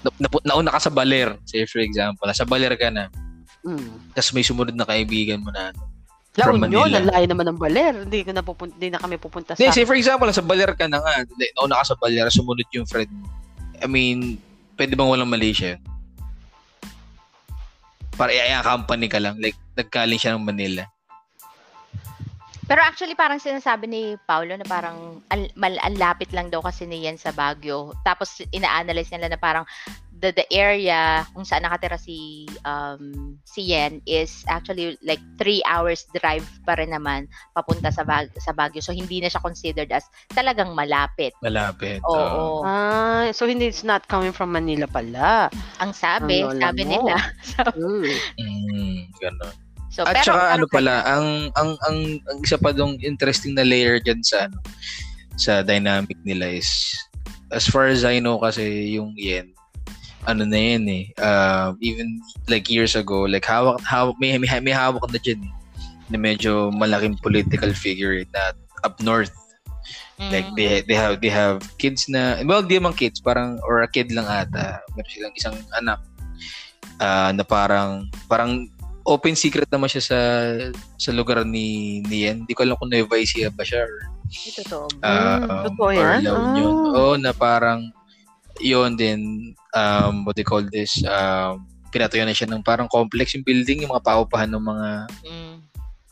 [0.06, 3.10] na, napu- nauna ka sa baler, say for example, sa baler ka na,
[3.66, 4.14] Mm.
[4.14, 5.74] tapos may sumunod na kaibigan mo na,
[6.36, 7.16] La From Union, Manila.
[7.16, 7.92] ang naman ng baler.
[8.04, 9.58] Hindi ko na pupunta, hindi na kami pupunta sa...
[9.58, 12.68] Hindi, say for example, sa baler ka na nga, like, nauna ka sa baler, sumunod
[12.76, 13.24] yung friend mo.
[13.80, 14.36] I mean,
[14.76, 15.80] pwede bang walang Malaysia?
[18.20, 20.84] Para i company ka lang, like, nagkaling siya ng Manila.
[22.66, 26.82] Pero actually parang sinasabi ni Paulo na parang al, mal, ang lapit lang daw kasi
[26.82, 27.94] ni Yen sa Baguio.
[28.02, 29.62] Tapos ina-analyze nila na parang
[30.18, 36.08] the the area kung saan nakatira si um si Yen is actually like three hours
[36.16, 38.82] drive pa rin naman papunta sa Bag, sa Baguio.
[38.82, 41.38] So hindi na siya considered as talagang malapit.
[41.46, 42.02] Malapit.
[42.02, 42.66] Oo.
[42.66, 45.54] Ah, so hindi it's not coming from Manila pala.
[45.78, 46.90] Ang sabi, Ang lola sabi mo.
[46.90, 47.16] nila.
[47.76, 48.08] Mm.
[48.40, 49.65] Mm, ganun.
[49.96, 53.64] So At pero, saka ano pala, ang, ang, ang, ang isa pa dong interesting na
[53.64, 54.60] layer dyan sa, ano,
[55.40, 56.68] sa dynamic nila is,
[57.48, 59.56] as far as I know kasi yung Yen,
[60.28, 64.76] ano na yan eh, uh, even like years ago, like hawak, hawak may, may, may
[64.76, 65.54] hawak na dyan eh,
[66.12, 68.52] na medyo malaking political figure na
[68.84, 69.32] up north.
[70.16, 73.84] Like mm, they they have they have kids na well di man kids parang or
[73.84, 74.80] a kid lang ata.
[74.96, 76.00] Meron silang isang anak
[77.04, 78.72] ah, na parang parang
[79.06, 80.18] open secret naman siya sa
[80.96, 81.66] sa lugar ni
[82.04, 82.42] ni Yen.
[82.42, 83.94] Hindi ko alam kung Nueva Ecija ba siya or
[84.26, 84.86] Ay, totoo.
[84.98, 85.06] ba?
[85.06, 86.20] ah, Mm, um, totoo or yan?
[86.20, 86.72] La Union.
[86.74, 86.92] Ah.
[86.92, 87.80] Oo, na parang
[88.58, 89.20] yun din
[89.72, 93.92] um what they call this um pinatayo na siya ng parang complex yung building yung
[93.92, 94.88] mga paupahan ng mga
[95.22, 95.54] Mm.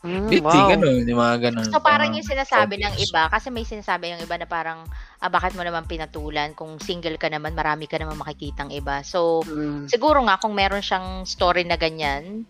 [0.05, 0.75] Mm, building wow.
[0.77, 3.09] ano yung mga ganun So parang yung sinasabi ng complex.
[3.09, 4.85] iba, kasi may sinasabi yung iba na parang,
[5.17, 6.53] ah, bakit mo naman pinatulan?
[6.53, 9.01] Kung single ka naman, marami ka naman makikitang iba.
[9.01, 9.89] So, Mm.
[9.89, 12.45] siguro nga kung meron siyang story na ganyan,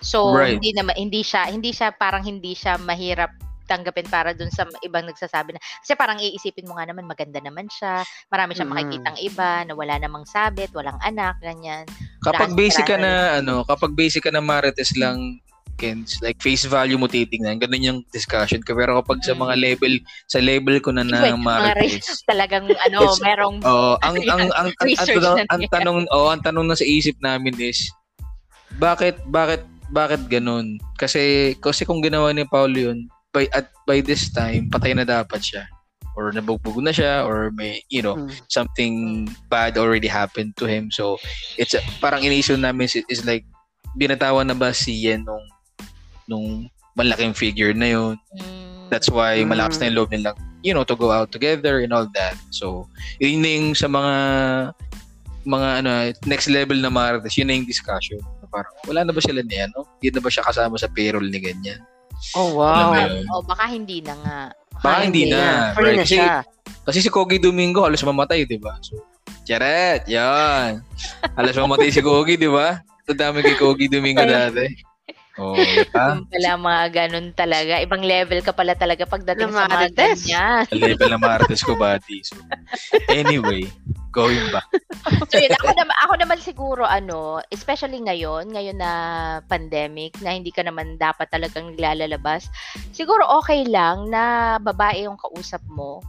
[0.00, 0.56] so Right.
[0.58, 3.30] hindi naman hindi siya hindi siya parang hindi siya mahirap
[3.66, 7.66] tanggapin para dun sa ibang nagsasabi na kasi parang iisipin mo nga naman maganda naman
[7.66, 8.76] siya marami siyang Mm.
[8.78, 11.82] makikitang iba na wala namang sabit walang anak ganyan
[12.22, 15.42] Kapag Wala basic ka na ano, kapag basic ka na marites lang
[15.76, 18.72] Kens, like face value mo titingnan, ganun yung discussion ko.
[18.72, 19.44] Pero kapag sa Mm.
[19.44, 19.92] mga level,
[20.24, 24.68] sa level ko na na Wait, mga marites, talagang ano merong oh, ang ang ang,
[24.72, 25.68] ang, ang, ang niya.
[25.68, 27.92] tanong, oh, ang tanong na sa isip namin is
[28.80, 30.78] bakit bakit bakit ganun?
[30.96, 35.40] Kasi kasi kung ginawa ni Paulo yun, by at by this time patay na dapat
[35.40, 35.68] siya
[36.16, 38.32] or nabugbog na siya or may you know Mm.
[38.48, 38.94] something
[39.46, 40.88] bad already happened to him.
[40.88, 41.20] So,
[41.60, 43.44] it's a, parang iniisip namin is, is like,
[43.92, 45.44] binatawan na ba si Yen nung,
[46.24, 46.46] nung
[46.96, 48.16] malaking figure na yun?
[48.32, 49.52] Mm, That's why Mm.
[49.52, 52.40] malakas na yung loob nilang, you know, to go out together and all that.
[52.48, 52.88] So,
[53.20, 54.14] yun na yung sa mga
[55.44, 55.90] mga ano,
[56.24, 58.18] next level na marites, yun na yung discussion.
[58.48, 59.84] Parang, wala na ba sila ni ano?
[59.98, 61.82] Hindi na ba siya kasama sa payroll ni ganyan?
[62.32, 62.96] Oh, wow.
[63.36, 64.38] oh baka hindi na nga
[64.82, 65.72] Baka hindi na.
[65.72, 65.98] Free right?
[66.00, 66.34] na Kasi, siya.
[66.86, 68.76] Kasi si Kogi Domingo halos mamatay, di ba?
[68.84, 69.00] So,
[69.46, 70.82] Charet, yan.
[71.38, 72.82] Halos mamatay si Kogi, di ba?
[73.06, 74.66] Ang dami kay Kogi Domingo dati.
[75.36, 75.52] Oh?
[75.52, 77.76] Yung pala mga ganun talaga.
[77.84, 80.64] Ibang level ka pala talaga pagdating sa mga ganyan.
[80.72, 82.24] Level na Martes ko, buddy.
[82.24, 82.40] So,
[83.12, 83.68] anyway,
[84.16, 84.64] going back.
[85.30, 87.18] So yun, ako naman, ako naman siguro ano,
[87.50, 88.90] especially ngayon, ngayon na
[89.44, 92.50] pandemic, na hindi ka naman dapat talagang naglalabas,
[92.90, 94.24] siguro okay lang na
[94.58, 96.02] babae yung kausap mo.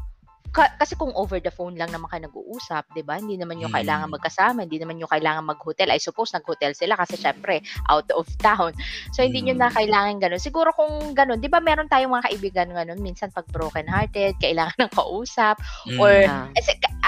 [0.48, 3.20] Ka- kasi kung over the phone lang naman kayo nag-uusap, 'di ba?
[3.20, 3.78] Hindi naman yung Mm.
[3.84, 5.92] kailangan magkasama, hindi naman yung kailangan mag-hotel.
[5.92, 8.72] I suppose nag-hotel sila kasi syempre out of town.
[9.12, 9.62] So hindi nyo Mm.
[9.62, 10.42] na kailangan ganun.
[10.42, 14.74] Siguro kung ganun, 'di ba meron tayong mga kaibigan ganun, minsan pag broken hearted, kailangan
[14.88, 16.00] ng kausap Mm.
[16.00, 16.48] Or- Ah.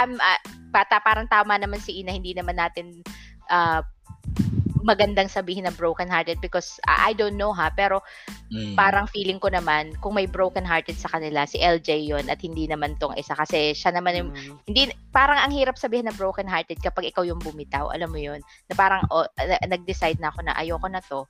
[0.03, 0.39] Um, ah,
[0.71, 3.03] pata, parang tama naman si Ina, hindi naman natin
[3.49, 3.83] ah,
[4.79, 7.99] magandang sabihin na broken hearted because ah, I don't know ha, pero
[8.49, 8.73] Mm.
[8.73, 12.65] parang feeling ko naman kung may broken hearted sa kanila si LJ yon at hindi
[12.65, 14.57] naman tong isa kasi siya naman yung Mm.
[14.65, 14.81] hindi
[15.13, 18.73] parang ang hirap sabihin na broken hearted kapag ikaw yung bumitaw, alam mo yon na
[18.73, 21.29] parang oh, na- nag-decide na ako na ayoko na to.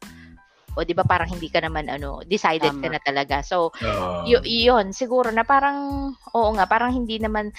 [0.77, 2.93] O di ba parang hindi ka naman ano, decided ka Tama.
[2.93, 3.35] na talaga.
[3.41, 4.25] So Oo.
[4.25, 7.49] Y- yun, siguro na parang, oo nga, parang hindi naman,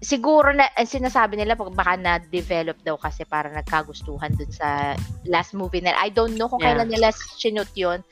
[0.00, 4.92] siguro na, sinasabi nila, pag baka na-develop daw kasi para nagkagustuhan dun sa
[5.24, 5.96] last movie nila.
[5.96, 6.76] I don't know kung Yeah.
[6.76, 8.04] kailan nila sinut yun.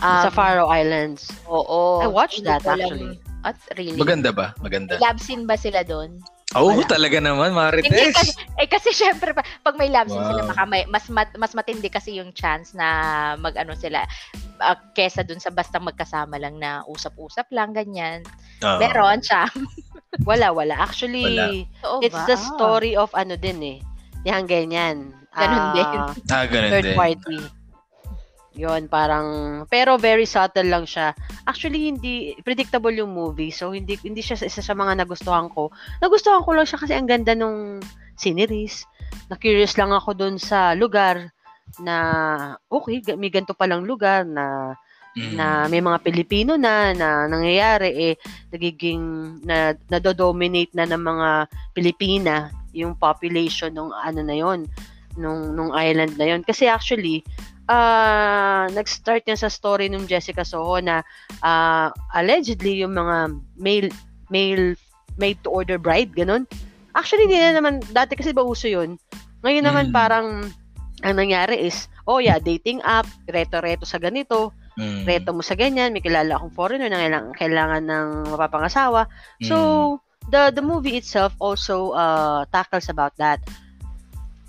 [0.00, 1.28] sa Um, Faroe Islands.
[1.44, 2.00] Oo.
[2.00, 3.20] I watched that, actually.
[3.44, 4.00] At really?
[4.00, 4.56] Maganda ba?
[4.56, 4.96] Maganda.
[4.96, 6.24] Love scene ba sila doon?
[6.58, 6.82] Oo, Wala.
[6.82, 8.10] talaga naman, Hindi Marites.
[8.10, 10.50] kasi, eh kasi syempre pa, pag may love scene sila, Wow.
[10.50, 12.86] baka may, mas, mat, mas matindi kasi yung chance na
[13.38, 14.02] mag-ano sila,
[14.58, 18.26] ah, kesa dun sa basta magkasama lang na usap-usap lang, ganyan.
[18.60, 18.82] Oo.
[18.82, 19.46] Meron siya.
[20.26, 20.74] Wala, wala.
[20.74, 22.02] Actually, Wala.
[22.02, 22.26] It's ba?
[22.26, 23.78] the story of ano din eh.
[24.26, 25.14] Yan, ganyan.
[25.32, 25.98] Ganun Ah, din.
[26.28, 26.98] Ah, ganun Third din.
[26.98, 27.38] party.
[28.58, 31.14] Yon, parang pero very subtle lang siya.
[31.46, 33.54] Actually hindi predictable yung movie.
[33.54, 35.70] So hindi hindi siya isa sa mga nagustuhan ko.
[36.02, 37.78] Nagustuhan ko lang siya kasi ang ganda nung
[38.18, 38.84] sceneries.
[39.30, 41.30] Na curious lang ako doon sa lugar
[41.78, 41.96] na
[42.66, 44.74] okay, may ganito palang lugar na
[45.14, 45.34] mm.
[45.38, 48.14] na may mga Pilipino na na nangyayari eh
[48.50, 49.02] nagiging
[49.46, 51.28] na nadodominate na ng mga
[51.70, 54.66] Pilipina yung population ng ano na yon
[55.18, 57.22] nung nung island na yon kasi actually
[57.70, 61.06] uh, nag-start niya sa story ng Jessica Soho na
[61.46, 63.90] uh, allegedly yung mga male
[64.28, 64.74] male
[65.18, 66.46] made to order bride ganun
[66.98, 68.98] actually hindi na naman dati kasi ba uso yun
[69.46, 69.94] ngayon naman mm.
[69.94, 70.26] parang
[71.00, 75.06] ang nangyari is oh yeah dating app reto-reto sa ganito mm.
[75.06, 79.06] reto mo sa ganyan may kilala akong foreigner na kailangan, kailangan ng mapapangasawa
[79.42, 79.98] so mm.
[80.30, 83.40] the the movie itself also uh, tackles about that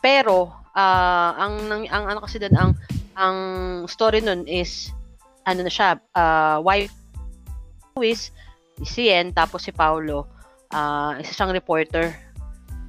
[0.01, 2.71] pero uh, ang ang ano kasi doon ang
[3.15, 3.37] ang
[3.87, 4.91] story nun is
[5.47, 6.93] ano na siya uh, wife
[7.99, 8.31] is
[8.81, 10.25] si Yen tapos si Paulo
[10.73, 12.13] uh, isa siyang reporter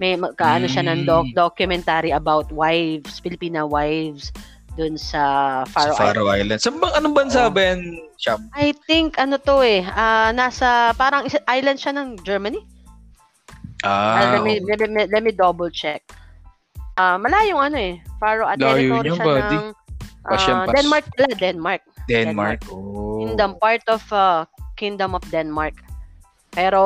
[0.00, 0.72] may kaano mm.
[0.72, 1.36] siya ng doc, hmm.
[1.36, 4.34] documentary about wives Filipina wives
[4.74, 5.22] doon sa
[5.68, 6.64] Faroe, sa Faroe Islands.
[6.64, 7.52] Sa bang anong bansa oh.
[7.52, 8.00] ba yan?
[8.56, 12.64] I think ano to eh, uh, nasa parang island siya ng Germany.
[13.84, 14.16] Ah.
[14.16, 16.00] Uh, let, me, let, me, let me double check.
[16.96, 19.58] Uh, malayong ano eh, Faroe territory siya buddy.
[19.60, 19.66] ng
[20.22, 21.82] Uh, Denmark pala, Denmark.
[22.06, 22.60] Denmark.
[22.60, 22.60] Denmark.
[22.70, 23.22] Oh.
[23.22, 24.46] Kingdom, part of uh,
[24.78, 25.74] Kingdom of Denmark.
[26.52, 26.82] Pero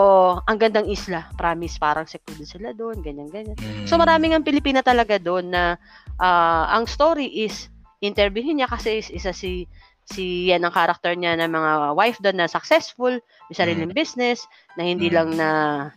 [0.46, 3.59] ang gandang isla, promise, parang secluded sila doon, ganyan-ganyan.
[3.59, 3.85] Mm.
[3.90, 5.75] So maraming ang Pilipina talaga doon na
[6.22, 7.66] uh, ang story is
[7.99, 9.66] interviewin niya kasi is, isa si
[10.07, 13.11] si yan ang character niya ng mga wife doon na successful,
[13.51, 13.99] may sariling mm.
[13.99, 14.46] business,
[14.79, 15.14] na hindi mm.
[15.18, 15.49] lang na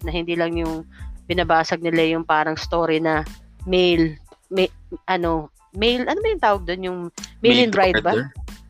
[0.02, 0.82] na hindi lang yung
[1.30, 3.22] binabasag nila yung parang story na
[3.70, 4.18] male,
[4.50, 4.66] may,
[5.06, 6.82] ano, male, ano ba yung tawag doon?
[6.84, 7.00] Yung
[7.42, 8.30] male in bride ba?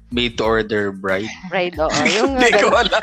[0.09, 1.29] Made to order bride.
[1.53, 1.93] Bride, oo.
[2.17, 3.01] Yung, hindi ko alam.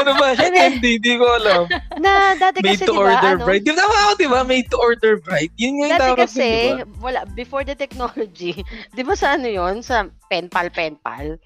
[0.00, 0.48] ano ba siya?
[0.72, 1.68] hindi, hindi ko alam.
[2.00, 3.64] Na, dati made kasi, to diba, order ano, bride.
[3.68, 4.40] Di ba ako, di ba?
[4.48, 5.52] Made to order bride.
[5.60, 6.88] Yun nga yung Dati kasi, diba?
[7.04, 8.64] wala, before the technology,
[8.96, 9.84] di ba sa ano yun?
[9.84, 11.36] Sa penpal, penpal.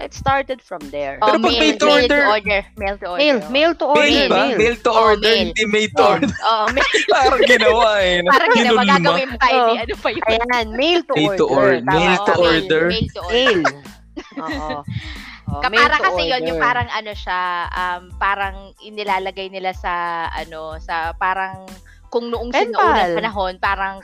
[0.00, 1.18] It started from there.
[1.22, 2.22] Oh, mail, mail, to order.
[2.26, 2.60] order.
[2.76, 3.20] Mail to order.
[3.22, 4.00] Mail, mail to order.
[4.00, 4.36] Mail ba?
[4.36, 5.44] Mail, mail to oh, order, mail.
[5.48, 6.28] hindi mail to order.
[6.28, 6.90] Oo, oh, mail.
[7.12, 8.16] Parang ginawa eh.
[8.24, 9.60] Parang ginawa, gagawin mo tayo.
[9.60, 9.80] Oh.
[9.80, 10.22] Ano pa yun?
[10.28, 11.38] Ayan, mail to mail order.
[11.38, 11.80] To order.
[11.84, 12.84] Mail to order.
[12.92, 13.34] Mail to order.
[13.34, 13.60] Mail.
[14.40, 14.78] Oo.
[15.46, 21.14] Oh, Kapara kasi yon yung parang ano siya, um, parang inilalagay nila sa ano, sa
[21.14, 21.70] parang
[22.08, 23.96] kung noong sinuunang panahon, parang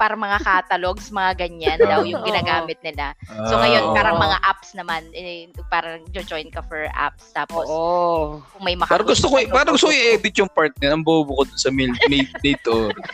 [0.00, 3.12] parang mga catalogs, mga ganyan daw yung ginagamit nila.
[3.48, 7.30] So ngayon, parang mga apps naman, eh, parang jo-join ka for apps.
[7.36, 8.40] Tapos, Oo.
[8.56, 8.96] kung may makakuha.
[8.96, 10.96] Parang gusto ko, parang gusto ko i-edit yung part niya.
[10.96, 12.64] Ang bobo ko sa mail, mail date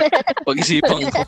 [0.47, 1.21] Pag-isipan ko.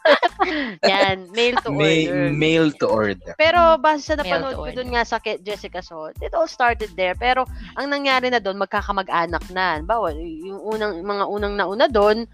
[0.90, 2.32] Yan, mail to order.
[2.32, 3.32] Mail to order.
[3.36, 7.14] Pero base sa napanood ko dun nga sa Jessica So, it all started there.
[7.16, 7.44] Pero
[7.76, 9.80] ang nangyari na doon, magkakamag-anak na.
[9.84, 12.24] Bawa, yung unang, mga unang nauna doon,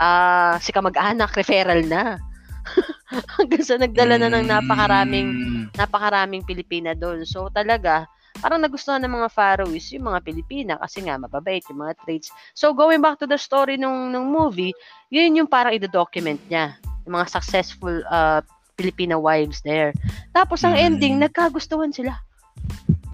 [0.00, 2.16] uh, si kamag-anak, referral na.
[3.36, 5.64] Hanggang sa nagdala na ng napakaraming mm.
[5.76, 7.24] napakaraming Pilipina doon.
[7.26, 8.08] So talaga,
[8.40, 12.32] parang nagustuhan ng mga Faroese yung mga Pilipina kasi nga mababait yung mga traits.
[12.56, 14.72] So going back to the story nung nung movie,
[15.12, 16.79] yun yung parang i-document niya.
[17.06, 18.40] Yung mga successful uh,
[18.80, 19.92] Filipina wives there.
[20.32, 20.84] Tapos ang mm.
[20.88, 22.16] ending, nagkagustuhan sila.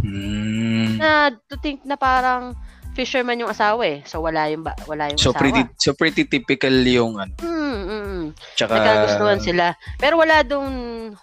[0.07, 1.03] Mm.
[1.03, 2.55] Na to think na parang
[2.95, 3.99] fisherman yung asawa eh.
[4.07, 5.43] So wala yung ba, wala yung so asawa.
[5.43, 7.35] Pretty, so pretty typical yung ano.
[7.43, 8.23] Mm, mm.
[8.57, 9.75] Tsaka nagkagustuhan sila.
[9.99, 10.69] Pero wala dong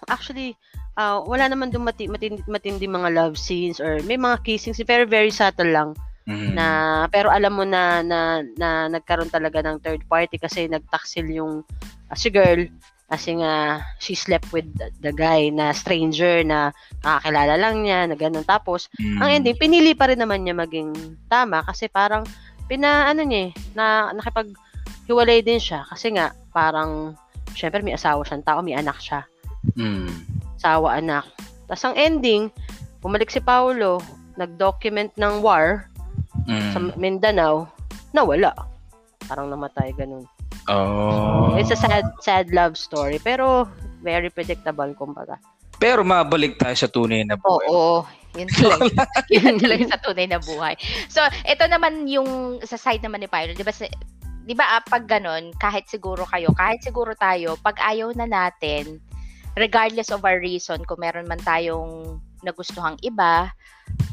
[0.06, 0.54] actually
[0.94, 4.86] uh, wala naman dong mati, matindi, matindi mga love scenes or may mga kissing scenes
[4.86, 5.96] very very subtle lang.
[6.24, 6.56] Mm-hmm.
[6.56, 6.66] na
[7.12, 11.60] pero alam mo na, na na nagkaroon talaga ng third party kasi nagtaksil yung
[12.08, 12.64] uh, si girl
[13.04, 16.72] kasi nga, she slept with the, the guy na stranger na
[17.04, 18.42] nakakilala lang niya, na ganun.
[18.48, 19.20] Tapos, mm.
[19.20, 20.90] ang ending, pinili pa rin naman niya maging
[21.28, 22.24] tama kasi parang,
[22.64, 25.84] pina, ano niya eh, na, nakipaghiwalay din siya.
[25.84, 27.12] Kasi nga, parang,
[27.52, 29.20] syempre may asawa siyang tao, may anak siya.
[29.76, 30.10] Mm.
[30.56, 31.28] Asawa, anak.
[31.68, 32.48] Tapos ang ending,
[33.04, 34.00] bumalik si Paulo,
[34.40, 35.92] nag-document ng war
[36.48, 36.72] mm.
[36.72, 37.68] sa Mindanao,
[38.12, 38.52] nawala.
[39.24, 40.24] Parang namatay, ganun.
[40.68, 41.52] Oh.
[41.60, 43.68] It's a sad sad love story pero
[44.00, 45.36] very predictable kumbaga.
[45.76, 47.68] Pero mabalik tayo sa tunay na buhay.
[47.68, 48.00] Oo.
[48.34, 49.04] Yun talaga.
[49.34, 50.74] yun talaga sa tunay na buhay.
[51.12, 53.52] So, ito naman yung sa side naman ni Pyro.
[53.52, 53.72] Di ba,
[54.44, 58.98] di ba ah, pag ganun, kahit siguro kayo, kahit siguro tayo, pag ayaw na natin,
[59.54, 63.50] regardless of our reason, kung meron man tayong nagustuhang iba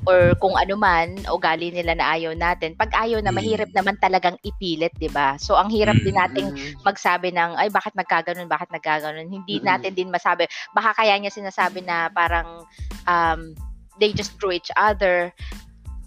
[0.10, 2.74] or kung ano man ugali nila na ayaw natin.
[2.74, 3.38] Pag ayaw na Mm.
[3.38, 5.38] mahirap naman talagang ipilit, 'di ba?
[5.38, 6.82] So ang hirap din nating Mm.
[6.82, 9.30] magsabi ng ay bakit nagkaganon, bakit nagkaganon.
[9.30, 9.66] Hindi Mm.
[9.66, 10.50] natin din masabi.
[10.74, 12.66] Baka kaya niya sinasabi na parang
[13.06, 13.54] um
[14.02, 15.30] they just drew each other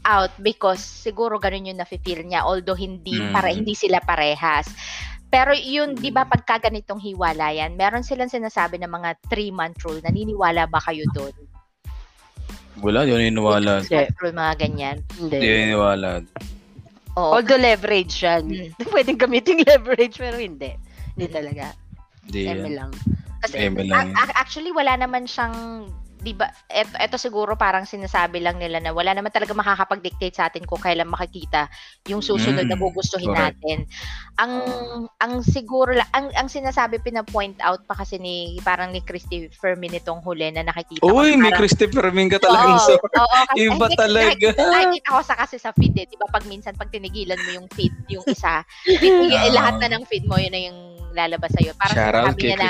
[0.05, 3.33] out because siguro ganun yung nafe-feel niya although hindi Mm.
[3.33, 4.67] para hindi sila parehas.
[5.31, 6.31] Pero yun, 'di ba Mm.
[6.31, 10.03] pagka ganitong hiwalayan, meron silang sinasabi ng mga 3 month rule.
[10.03, 11.35] Naniniwala ba kayo doon?
[12.83, 13.73] Wala, di ako naniniwala.
[13.83, 13.95] Hindi.
[13.95, 14.97] Month rule mga ganyan.
[15.15, 15.37] Hindi.
[15.39, 16.09] Di ako naniniwala.
[17.15, 17.31] Oo.
[17.39, 18.43] Although leverage yan.
[18.51, 18.71] Mm.
[18.95, 20.75] Pwedeng gamitin leverage pero hindi.
[21.15, 21.71] Hindi talaga.
[22.27, 22.91] Di Eme lang.
[23.45, 25.87] Kasi Eme lang a- actually wala naman siyang
[26.25, 30.49] 'di ba eto, eto siguro parang sinasabi lang nila na wala naman talaga makakapag-dictate sa
[30.49, 31.69] atin kung kailan makikita
[32.07, 33.61] yung susunod na Mm, gugustuhin correct.
[33.61, 33.79] natin.
[34.35, 34.53] Ang
[35.15, 39.93] ang siguro la- ang ang sinasabi pina-point out pa kasi ni parang ni Christy Fermin
[39.93, 41.13] nitong huli na nakikita ko.
[41.13, 42.97] Uy, may parang- Christopher Min ka Oo, talagang so.
[42.97, 44.47] oo, kasi- Iba hindi, talaga.
[44.57, 46.07] Nakikita, ko sa kasi sa feed eh.
[46.07, 49.53] Di ba pag minsan pag tinigilan mo yung feed, yung isa, titigil, Ah.
[49.53, 50.79] lahat na ng feed mo, yun na yung
[51.13, 51.73] lalabas sa'yo.
[51.77, 52.67] Parang Shout out sinasabi kay niya na,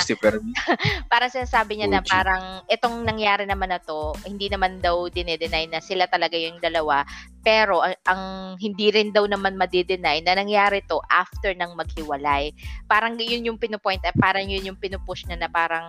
[1.10, 2.06] parang sinasabi niya na OG.
[2.06, 7.04] parang itong nangyari naman na to, hindi naman daw dinedeny na sila talaga yung dalawa.
[7.44, 8.22] Pero ang, ang
[8.56, 12.50] hindi rin daw naman madidenay na nangyari to after nang maghiwalay.
[12.88, 15.84] Parang yun yung pinupoint, eh, parang yun yung pinupush na na parang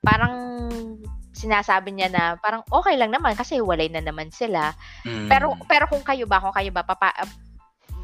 [0.00, 0.34] parang
[1.36, 4.72] sinasabi niya na parang okay lang naman kasi hiwalay na naman sila.
[5.04, 5.28] Mm.
[5.28, 7.12] Pero pero kung kayo ba, kung kayo ba papa,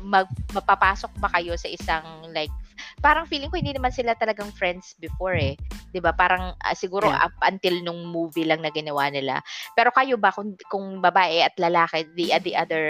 [0.04, 2.52] mag, mapapasok ba kayo sa isang like
[3.00, 5.54] parang feeling ko hindi naman sila talagang friends before eh.
[5.92, 6.12] 'Di ba?
[6.16, 7.28] Parang ah, siguro Yeah.
[7.28, 9.42] up until nung movie lang na ginawa nila.
[9.76, 12.84] Pero kayo ba kung kung babae at lalaki, the the other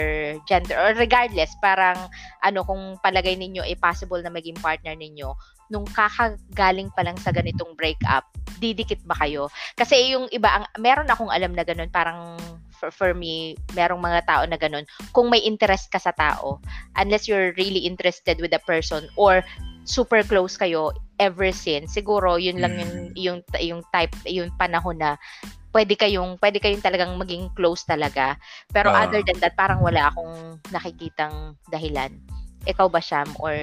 [0.47, 1.97] gender or regardless, parang
[2.45, 5.33] ano kung palagay ninyo eh possible na maging partner ninyo
[5.73, 8.29] nung kakagaling pa lang sa ganitong breakup,
[8.61, 9.49] didikit ba kayo?
[9.73, 12.37] Kasi yung iba, ang, meron akong alam na ganun, parang
[12.83, 14.83] for, for me, merong mga tao na ganun,
[15.15, 16.59] kung may interest ka sa tao,
[16.99, 19.39] unless you're really interested with the person or
[19.87, 20.91] super close kayo
[21.23, 25.15] ever since, siguro yun lang yung, yung, yung type, yung panahon na
[25.71, 28.35] pwede kayong, pwede kayong talagang maging close talaga.
[28.75, 29.07] Pero Ah.
[29.07, 32.11] other than that, parang wala akong nakikitang dahilan.
[32.67, 33.31] Ikaw ba, Sham?
[33.39, 33.55] Or,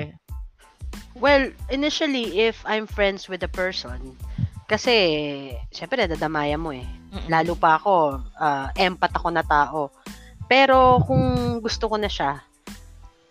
[1.19, 4.17] Well, initially, if I'm friends with a person,
[4.71, 4.95] kasi,
[5.75, 6.87] syempre, dadamaya mo eh.
[7.11, 7.27] Mm-mm.
[7.27, 9.91] Lalo pa ako, ah, empath ako na tao.
[10.47, 12.39] Pero kung gusto ko na siya,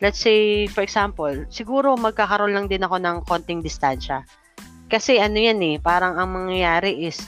[0.04, 4.28] let's say, for example, siguro magkakaroon lang din ako ng konting distansya.
[4.92, 7.24] Kasi ano yan eh, parang ang mangyayari is,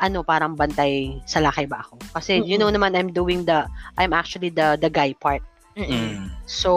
[0.00, 2.00] ano, parang bantay sa lakay ba ako.
[2.16, 3.68] Kasi, you know naman, I'm doing the,
[4.00, 5.44] I'm actually the, the guy part.
[5.76, 6.16] Mm-mm.
[6.16, 6.26] Mm.
[6.48, 6.70] So,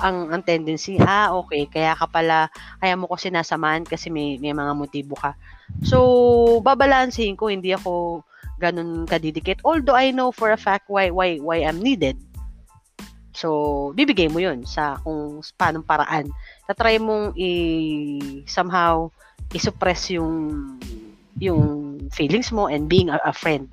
[0.00, 2.50] ang ang tendency, ah, okay, kaya ka pala,
[2.82, 5.36] kaya mo ko sinasamahan kasi may, may mga motibo ka.
[5.80, 8.22] So, babalansin ko, hindi ako
[8.62, 9.58] ganun kadidikit.
[9.66, 12.14] Although I know for a fact why why why I'm needed.
[13.34, 16.30] So, bibigay mo 'yun sa kung paanong paraan.
[16.68, 17.50] Tatry mong i
[18.46, 19.10] somehow
[19.50, 20.30] i-suppress yung
[21.42, 23.66] yung feelings mo and being a, a friend.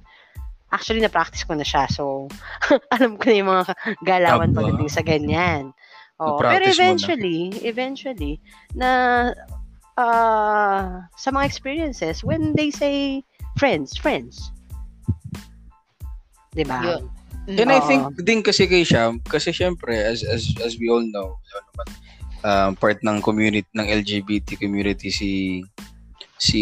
[0.69, 1.89] Actually, na-practice ko na siya.
[1.89, 2.29] So,
[2.95, 3.65] alam ko na yung mga
[4.05, 5.73] galawan pagdating sa ganyan.
[6.19, 6.73] Oh, pero mo na.
[6.75, 8.33] eventually, eventually,
[8.75, 8.89] na
[9.99, 13.19] ah, sa mga experiences, when they say
[13.59, 14.55] friends, friends.
[16.55, 16.79] Diba?
[16.79, 17.03] Yun.
[17.49, 17.87] And I Oo.
[17.89, 21.87] think din kasi kay Sham, kasi syempre, as as as we all know, ano naman,
[22.45, 25.61] um, part ng community, ng LGBT community si
[26.37, 26.61] si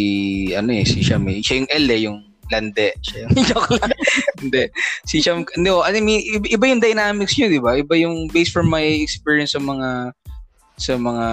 [0.55, 1.43] ano eh, si Sham eh.
[1.43, 2.95] Siya yung L eh, yung lande.
[3.03, 3.91] Siya yung joke lang.
[4.39, 4.63] Hindi.
[5.03, 7.75] Si Sham, no, I mean, iba, iba yung dynamics niyo, di ba?
[7.75, 10.15] Iba yung based from my experience sa mga
[10.79, 11.25] sa mga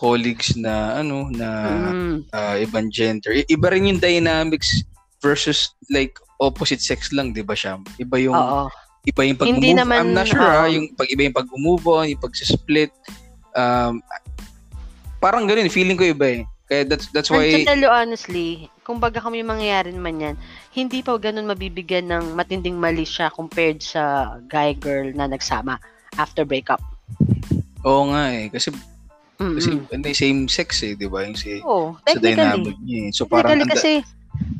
[0.00, 1.48] colleagues na ano na
[1.92, 2.16] Mm.
[2.32, 3.36] uh, ibang gender.
[3.36, 4.80] I- iba rin yung dynamics
[5.20, 7.84] versus like opposite sex lang, 'di ba, Sham?
[8.00, 8.72] Iba yung Oo.
[9.04, 10.56] iba yung pag Hindi move naman, I'm not sure oo.
[10.56, 12.88] ah, yung pag iba yung pag-move on, yung pag-split.
[13.52, 14.00] Um
[15.20, 16.42] parang ganoon, feeling ko iba eh.
[16.64, 18.48] Kaya that's that's And to why tell you honestly,
[18.80, 20.34] kung baga kami mangyayari naman yan,
[20.72, 25.76] hindi pa ganun mabibigyan ng matinding mali siya compared sa guy-girl na nagsama
[26.16, 26.80] after breakup.
[27.80, 28.68] oo nga eh kasi
[29.40, 29.56] Mm-mm.
[29.56, 31.24] kasi hindi same sex eh, 'di ba?
[31.24, 33.08] Yung si Oo, sa dynamic niya.
[33.08, 33.10] eh.
[33.10, 34.04] So parang anda- kasi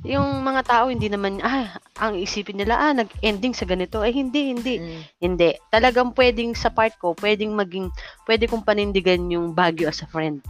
[0.02, 4.50] yung mga tao hindi naman ah ang isipin nila ah nag-ending sa ganito ay hindi
[4.50, 5.00] hindi Mm.
[5.20, 7.92] hindi talagang pwedeng sa part ko pwedeng maging
[8.24, 10.40] pwede kong panindigan yung Baguio as a friend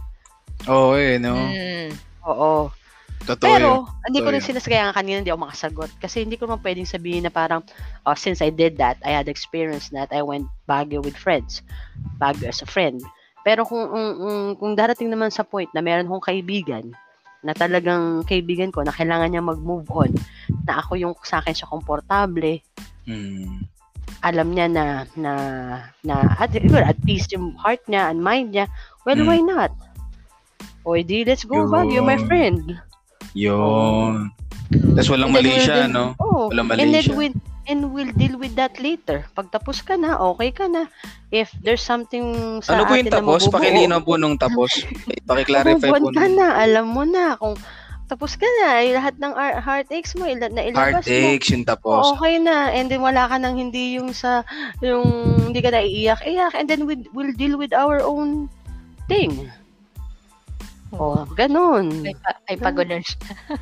[0.65, 1.35] Oo eh, no.
[1.35, 1.91] Mm.
[2.25, 2.71] oo
[3.21, 3.51] Totoo yun.
[3.51, 3.69] pero
[4.01, 6.89] hindi ko Totoo rin sinasabi nga kanina hindi ako makasagot kasi hindi ko naman pwedeng
[6.89, 7.61] sabihin na parang
[8.01, 11.61] oh, since I did that I had experience that I went Baguio with friends
[12.17, 12.97] Baguio as a friend
[13.41, 16.85] pero kung kung, kung, kung darating naman sa point na meron akong kaibigan
[17.41, 20.13] na talagang kaibigan ko na kailangan niya mag-move on,
[20.61, 22.61] na ako yung sa akin siya komportable,
[23.09, 23.65] Mm.
[24.21, 24.85] alam niya na
[25.17, 25.31] na
[26.05, 28.69] na at, at peace yung heart niya and mind niya,
[29.01, 29.25] well, Mm.
[29.25, 29.73] why not?
[30.85, 31.89] O di, let's go back.
[31.89, 32.25] You're my Yun.
[32.29, 32.61] friend.
[33.33, 34.29] Yun.
[34.93, 36.13] Tapos walang mali siya, no?
[36.21, 37.15] Oh, Walang mali and then siya.
[37.17, 37.35] we'll,
[37.65, 39.25] and we'll deal with that later.
[39.31, 40.89] Pag tapos ka na, okay ka na.
[41.29, 43.41] If there's something sa Ano po yung atin na tapos?
[43.43, 44.71] mabubuo, Pakilinaw po nung tapos.
[45.29, 46.09] Pakiclarify po.
[46.09, 46.47] ka nung- na.
[46.57, 47.55] Alam mo na kung
[48.05, 51.07] tapos ka na, eh, lahat ng ar- heartaches mo, ila- na ilabas mo.
[51.07, 52.11] Heartaches yung tapos.
[52.19, 52.75] Okay na.
[52.75, 54.43] And then wala ka nang hindi yung sa,
[54.83, 55.07] yung
[55.47, 56.51] hindi ka na iiyak-iyak.
[56.51, 58.51] And then we'll, we'll deal with our own
[59.07, 59.47] thing.
[60.91, 62.03] Oh, ganun.
[62.03, 63.15] May, pa, may pagunon siya.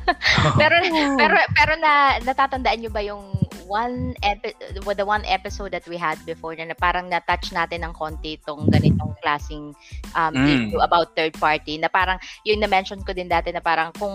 [0.60, 0.76] pero
[1.14, 3.22] pero pero na natatandaan niyo ba yung
[3.70, 4.58] one epi-
[4.98, 8.66] the one episode that we had before na, na parang na-touch natin ng konti itong
[8.66, 9.70] ganitong klaseng
[10.18, 10.74] um, Mm.
[10.74, 14.10] issue about third party na parang yung na-mention ko din dati na parang kung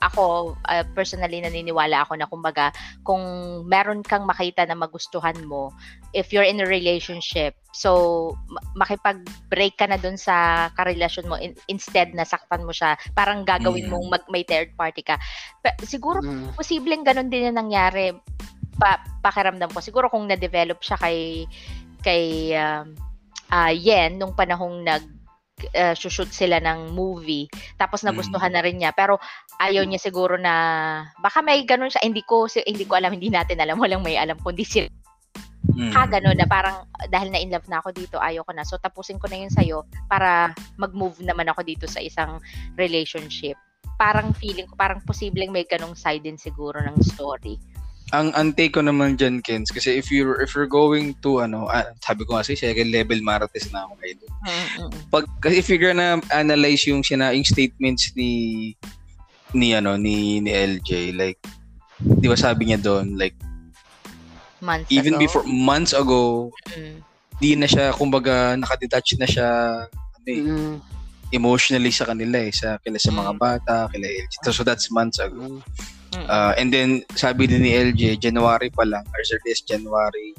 [0.00, 2.70] ako uh, personally naniniwala ako na kumbaga
[3.02, 3.20] kung
[3.66, 5.74] meron kang makita na magustuhan mo
[6.14, 11.58] if you're in a relationship so ma- makipag-break ka na dun sa karelasyon mo in-
[11.68, 13.92] instead na saktan mo siya parang gagawin Mm.
[13.92, 15.18] mong mag, may third party ka
[15.60, 16.54] Pe- siguro Mm.
[16.54, 18.14] posibleng ganun din yung nangyari
[18.78, 21.44] pa, pakiramdam ko siguro kung na-develop siya kay
[22.00, 22.94] kay um,
[23.50, 25.17] ah, Yen nung panahong nag
[25.74, 27.46] uh, shoot sila ng movie.
[27.76, 28.94] Tapos nagustuhan na rin niya.
[28.94, 29.18] Pero
[29.58, 30.54] ayaw niya siguro na
[31.18, 32.04] baka may ganun siya.
[32.04, 33.78] Hindi ko si- hindi ko alam hindi natin alam.
[33.82, 34.86] Walang may alam kundi si
[35.78, 35.94] Mm.
[35.94, 38.66] ka ganun na parang dahil na in love na ako dito ayaw ko na.
[38.66, 42.42] So tapusin ko na yun sa'yo para mag-move naman ako dito sa isang
[42.74, 43.54] relationship.
[43.94, 47.58] Parang feeling ko parang posibleng may ganung side din siguro ng story
[48.08, 51.68] ang ang take ko naman dyan, Kens, kasi if you're if you're going to ano,
[51.68, 54.14] ah, sabi ko kasi second level marites na ako kayo.
[55.08, 58.72] Pag kasi if you're gonna analyze yung sina yung statements ni
[59.52, 61.40] ni ano ni ni LJ like
[62.00, 63.36] 'di ba sabi niya doon like
[64.60, 65.22] months even ago.
[65.22, 67.00] before months ago Mm.
[67.38, 69.48] di na siya kumbaga nakadetach na siya
[69.88, 70.74] ano eh, Mm.
[71.30, 73.40] emotionally sa kanila eh sa kila sa mga Mm.
[73.40, 75.60] bata kila LJ so, so that's months ago Mm.
[76.16, 80.32] Uh, and then, sabi din ni LJ, January pa lang, or sorry, this January,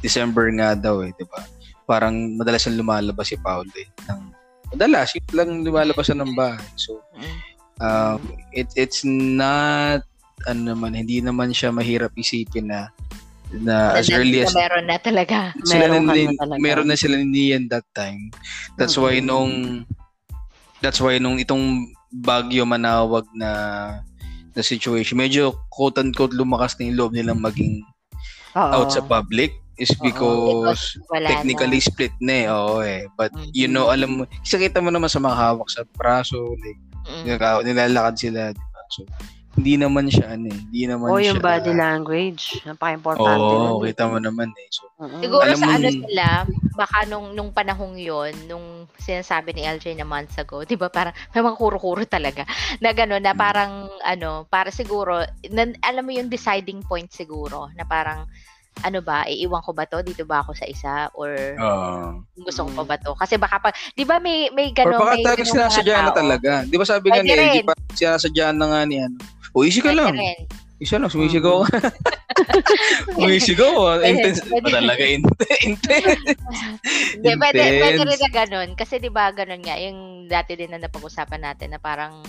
[0.00, 1.42] December nga daw eh, di ba?
[1.84, 3.88] Parang madalas ang lumalabas si Paul eh.
[4.10, 4.20] Ng,
[4.74, 6.66] madalas, yun lang lumalabas ng bahay.
[6.74, 6.98] So,
[7.78, 10.02] um, it, it's not,
[10.44, 12.90] ano naman, hindi naman siya mahirap isipin na
[13.54, 16.58] na as early as meron na talaga sila Meron na, na talaga.
[16.58, 18.34] meron na sila ni Ian that time.
[18.74, 19.26] That's why Mm.
[19.30, 19.52] nung
[20.82, 23.50] that's why nung itong bagyo manawag na
[24.54, 27.82] na situation, medyo quote unquote lumakas na yung loob nilang maging
[28.54, 28.70] Oo.
[28.72, 30.06] out sa public is Oo.
[30.06, 31.84] because wala technically na.
[31.84, 32.46] split na eh.
[32.46, 33.10] Oo eh.
[33.12, 33.50] But Mm.
[33.50, 37.22] you know, alam mo, kasi kita mo naman sa mga hawak sa braso, like, Mm.
[37.26, 38.80] nilaka- nilalakad sila, di ba?
[38.88, 39.02] So,
[39.54, 41.30] hindi naman siya, ano eh, hindi naman Oh, siya.
[41.30, 42.42] yung body language.
[42.64, 43.38] Napaka-importante.
[43.54, 43.86] Oo, nun.
[43.86, 44.68] kita mo naman eh.
[44.70, 45.20] So, Mm-mm.
[45.20, 46.26] Siguro Alam sa mo ano sila,
[46.74, 51.14] baka nung, nung panahong yon nung sinasabi ni LJ na months ago, di ba parang
[51.32, 52.42] may mga kuro-kuro talaga,
[52.82, 53.40] na gano'n, na Mm.
[53.40, 53.72] parang
[54.02, 58.26] ano, para siguro, na, alam mo yung deciding point siguro, na parang,
[58.82, 60.02] ano ba, iiwan ko ba to?
[60.02, 61.08] Dito ba ako sa isa?
[61.14, 61.30] Or
[61.62, 62.20] Oo.
[62.42, 62.90] gusto ko pa Mm.
[62.90, 63.12] ba to?
[63.16, 66.66] Kasi baka pa, di ba may, may gano'n, may gano'ng sinasadya na talaga.
[66.66, 69.16] Di ba sabi nga ni pa, sinasadya na nga ni ano.
[69.54, 70.16] O, easy ka Pwede lang.
[70.18, 70.38] rin.
[70.84, 71.80] Isa lang, sumisigaw ka.
[73.16, 73.72] Sumisigaw.
[73.88, 73.96] ah.
[74.04, 74.44] Intense.
[74.52, 74.68] pwede.
[74.68, 75.00] Talaga?
[75.00, 75.64] Intense.
[75.72, 76.20] Intense.
[77.16, 78.68] Hindi, pwede, pwede rin na ganun.
[78.76, 82.20] Kasi di ba ganun nga, yung dati din na napag-usapan natin na parang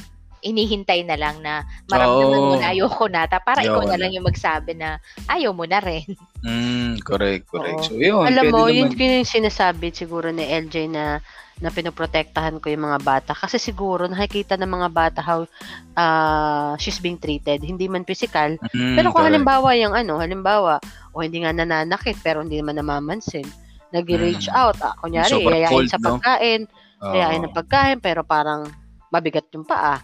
[0.45, 3.27] inihintay na lang na maramdaman mo na ayoko na.
[3.27, 6.05] Ta, para ikaw na lang yung magsabi na ayaw mo na rin.
[6.45, 7.81] Mm, correct, correct.
[7.81, 7.87] Oo.
[7.91, 8.23] So, yun.
[8.23, 8.77] Alam mo, naman.
[8.77, 11.19] yun yun yung sinasabi siguro ni LJ na
[11.57, 15.47] na pinoprotektahan ko yung mga bata kasi siguro nakikita ng mga bata how
[15.95, 19.31] ah, she's being treated hindi man physical Mm, pero kung correct.
[19.31, 20.83] halimbawa yung ano halimbawa
[21.15, 23.47] o hindi nga nananakit pero hindi naman namamansin
[23.95, 24.59] nag-reach Mm.
[24.59, 26.19] out ah, kunyari Sobrang yayain cold, sa no?
[26.19, 26.61] pagkain
[26.99, 27.13] Oo.
[27.15, 28.67] yayain ng pagkain pero parang
[29.09, 29.99] mabigat yung paa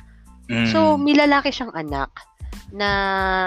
[0.47, 0.67] Mm.
[0.67, 2.11] So, may lalaki siyang anak
[2.75, 2.89] na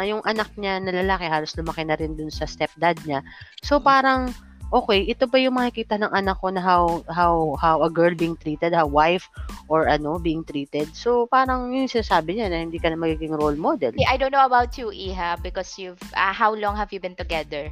[0.08, 3.20] yung anak niya na lalaki halos lumaki na rin dun sa stepdad niya.
[3.60, 4.32] So, parang,
[4.72, 8.36] okay, ito ba yung makikita ng anak ko na how, how, how a girl being
[8.36, 9.28] treated, how wife
[9.68, 10.88] or ano, being treated.
[10.96, 13.92] So, parang yun yung sinasabi niya na hindi ka na magiging role model.
[14.08, 17.70] I don't know about you, Iha, because you've, ah, how long have you been together?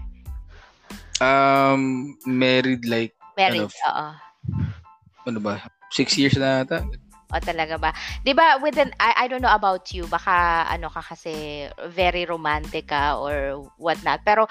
[1.22, 4.08] Um, married like, Married, Ano, oo.
[5.24, 6.84] ano ba, six years na ata.
[7.32, 7.96] O talaga ba?
[8.20, 11.64] 'Di ba within I, I don't know about you, baka ano ka kasi
[11.96, 14.20] very romantic ka or what not.
[14.20, 14.44] Pero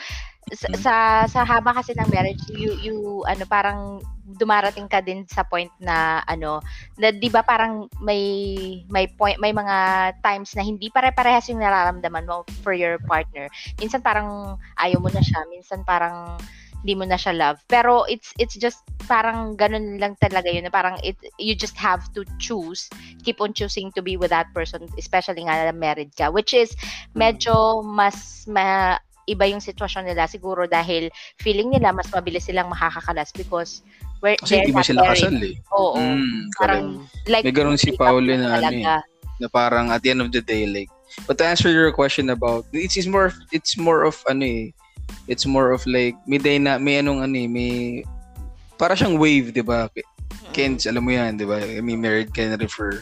[0.50, 0.96] sa, sa
[1.30, 4.02] sa haba kasi ng marriage you you ano parang
[4.42, 6.60] dumarating ka din sa point na ano
[6.98, 8.24] na 'di ba parang may
[8.90, 13.48] may point may mga times na hindi pare-parehas yung nararamdaman mo for your partner.
[13.78, 16.42] Minsan parang ayaw mo na siya, minsan parang
[16.82, 17.62] hindi mo na siya love.
[17.70, 20.66] Pero it's it's just parang ganun lang talaga yun.
[20.74, 22.90] Parang it, you just have to choose,
[23.22, 26.34] keep on choosing to be with that person, especially nga na married ka.
[26.34, 26.74] Which is
[27.14, 28.98] medyo mas ma,
[29.30, 31.10] iba yung sitwasyon nila siguro dahil
[31.42, 33.86] feeling nila mas mabilis silang makakakalas because
[34.22, 35.56] we're, Kasi hindi mo sila kasal eh.
[35.74, 35.98] Oo.
[35.98, 36.84] Mm, parang
[37.30, 38.86] like May ganun si Paolo na ano eh,
[39.42, 40.90] na parang at the end of the day like
[41.26, 44.64] but to answer your question about it's, it's more it's more of ano eh
[45.26, 47.74] it's more of like may day na may anong ano eh may
[48.78, 49.90] para siyang wave 'di ba?
[50.54, 51.58] Kens alam mo yan 'di ba?
[51.82, 53.02] May married ka na refer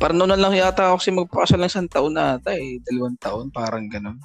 [0.00, 3.20] parang noon na lang yata ako kasi magpakasal ng isang taon na ata eh dalawang
[3.20, 4.16] taon parang ganun.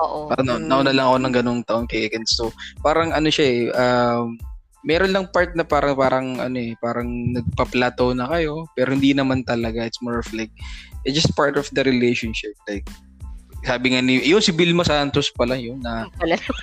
[0.00, 0.28] Oo.
[0.28, 0.66] parang mm.
[0.66, 2.52] nauna lang ako ng ganung taon kay Kens so
[2.84, 4.36] parang ano siya eh um,
[4.84, 9.44] meron lang part na parang parang ano eh parang nagpa-plateau na kayo pero hindi naman
[9.44, 9.84] talaga.
[9.84, 10.52] It's more of like
[11.04, 12.56] it's just part of the relationship.
[12.64, 12.88] Like
[13.60, 16.08] sabi nga ni yun si Vilma Santos pala yun na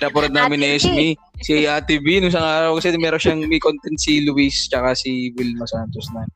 [0.02, 1.06] napanood namin ni Esme
[1.38, 5.30] si Ate B nung isang araw kasi meron siyang may content si Luis tsaka si
[5.38, 6.26] Vilma Santos na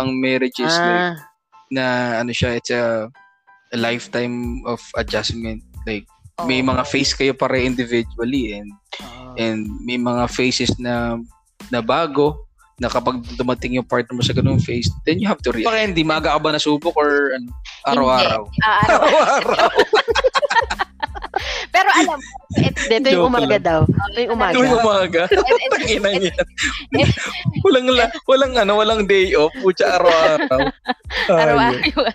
[0.00, 1.35] ang marriage is like Ah,
[1.70, 3.10] na ano siya it's a,
[3.72, 6.06] a lifetime of adjustment like
[6.44, 6.68] may Oo.
[6.68, 8.68] mga face kayo pare individually and
[9.00, 9.32] oo.
[9.40, 11.16] and may mga phases na
[11.72, 12.46] na bago
[12.76, 15.64] na kapag dumating yung partner mo sa ganung phase, then you have to react.
[15.64, 17.48] Baka hindi, maaga ka ba nasubok or ano,
[17.88, 18.42] araw-araw?
[18.60, 19.70] Ah, araw- Araw-araw.
[21.74, 22.26] Pero alam mo,
[22.58, 23.80] it, Dito yung umaga daw.
[23.84, 24.54] Ito yung umaga.
[24.56, 25.22] Tuwing umaga.
[25.28, 26.34] it, it, Tangina niya.
[27.64, 29.52] walang, la, walang ano, walang day off.
[29.60, 30.60] Pucha, araw-araw.
[31.30, 32.06] araw-araw yung,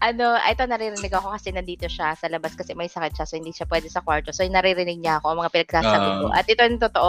[0.00, 3.52] ano, ito naririnig ako kasi nandito siya sa labas kasi may sakit siya so hindi
[3.52, 4.32] siya pwede sa kwarto.
[4.32, 6.18] So naririnig niya ako ang mga pinagsasabi Ah.
[6.18, 6.26] ko.
[6.32, 7.08] At ito yung totoo.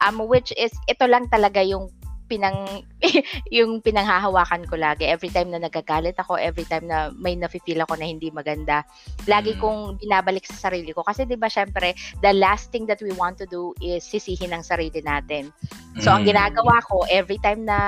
[0.00, 1.92] Um, which is, ito lang talaga yung
[2.32, 2.80] pinang
[3.56, 8.00] yung pinanghahawakan ko lagi every time na nagagalit ako every time na may nafe-feel ako
[8.00, 8.80] na hindi maganda
[9.28, 9.60] lagi Mm.
[9.60, 11.92] kong binabalik sa sarili ko kasi 'di ba syempre
[12.24, 15.52] the last thing that we want to do is sisihin ang sarili natin
[16.00, 16.32] So, ang Mm.
[16.32, 17.78] ginagawa ko, every time na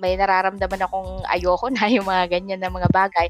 [0.00, 3.28] may nararamdaman akong ayoko na yung mga ganyan na mga bagay,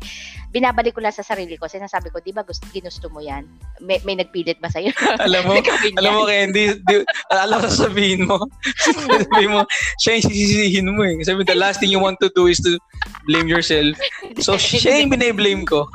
[0.54, 1.66] binabalik ko lang sa sarili ko.
[1.66, 3.44] Sinasabi ko, di ba gusto, ginusto mo yan?
[3.82, 4.94] May, may nagpilit ba sa'yo?
[5.26, 5.58] alam mo,
[6.00, 6.22] alam mo?
[6.30, 7.02] Candy, di,
[7.34, 8.38] alam ko sabihin mo.
[8.78, 9.60] sabihin mo,
[9.98, 11.18] siya yung sisisihin mo eh.
[11.26, 12.78] Sabi mo, the last thing you want to do is to
[13.26, 13.98] blame yourself.
[14.38, 15.90] So, siya yung binablame ko.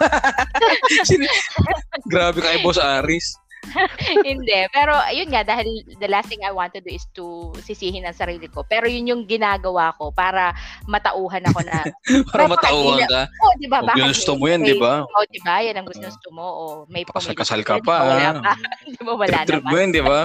[2.11, 3.39] Grabe ka kay Boss Aris.
[4.27, 4.59] Hindi.
[4.71, 5.67] Pero, yun nga, dahil
[5.99, 8.63] the last thing I want to do is to sisihin ang sarili ko.
[8.65, 10.55] Pero yun yung ginagawa ko para
[10.85, 11.77] matauhan ako na,
[12.33, 13.21] Para matauhan ka.
[13.29, 13.79] oh, di ba?
[13.81, 14.93] Oh, may- mo yan, may- di ba?
[15.03, 15.55] Oh, di ba?
[15.61, 16.45] Yan ang gusto mo.
[16.45, 17.95] O may Kasal- pumilit kasal sa'yo, ka pa, ba?
[18.05, 18.33] Wala ah.
[18.41, 18.53] pa.
[18.95, 19.13] Di ba?
[19.15, 19.71] Wala Trip naman.
[19.71, 20.19] mo yun, di ba?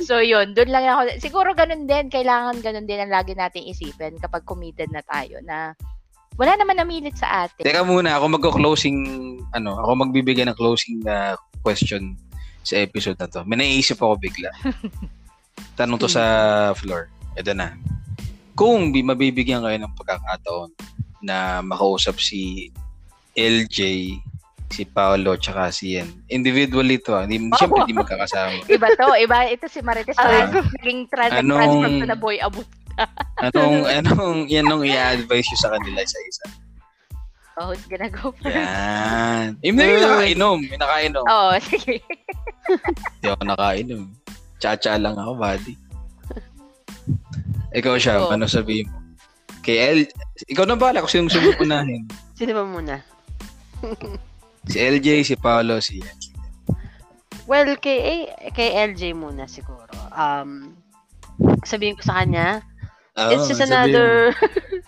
[0.00, 1.20] So yun, doon lang ako.
[1.20, 5.76] Siguro ganun din, kailangan ganun din ang lagi nating isipin kapag committed na tayo na
[6.38, 7.66] wala naman namilit sa atin.
[7.66, 8.98] Teka muna, ako magko-closing,
[9.58, 11.34] ano, ako magbibigay ng closing na
[11.68, 12.16] question
[12.64, 13.44] sa episode na to.
[13.44, 14.48] May naisip ako bigla.
[15.78, 16.24] Tanong to sa
[16.72, 17.12] floor.
[17.36, 17.76] Ito na.
[18.56, 20.72] Kung bi- mabibigyan kayo ng pagkakataon
[21.20, 22.72] na makausap si
[23.36, 23.78] LJ,
[24.68, 26.10] si Paolo, tsaka si Ian.
[26.26, 27.24] Individually to, ah.
[27.28, 27.56] Hindi, Oo.
[27.56, 28.64] Siyempre, hindi magkakasama.
[28.74, 30.50] Iba to, iba ito si Marites uh,
[30.82, 32.66] naging trans Anong- transfer to na boy abot.
[33.38, 36.46] Anong, anong, yan nung i-advise nyo sa kanila isa-isa?
[37.58, 38.54] Oh, who's gonna go first?
[38.54, 39.58] Yan.
[39.66, 40.58] Yung yung nakainom.
[40.62, 41.24] Yung nakainom.
[41.26, 41.98] Oo, sige.
[43.18, 44.02] Hindi ako nakainom.
[44.62, 45.74] Cha-cha lang ako, buddy.
[47.74, 48.30] Ikaw siya, Oo.
[48.30, 48.98] ano sabihin mo?
[49.66, 49.98] Kay L,
[50.48, 52.06] ikaw na bala kung sinong sunod unahin.
[52.38, 52.96] Sino ba muna?
[54.70, 55.98] Si LJ, si Paolo, si.
[57.50, 59.90] Well, kay, kay LJ muna siguro.
[60.14, 60.78] Um,
[61.66, 62.62] sabihin ko sa kanya,
[63.18, 63.74] Oo, it's just sabihin mo.
[63.74, 64.08] another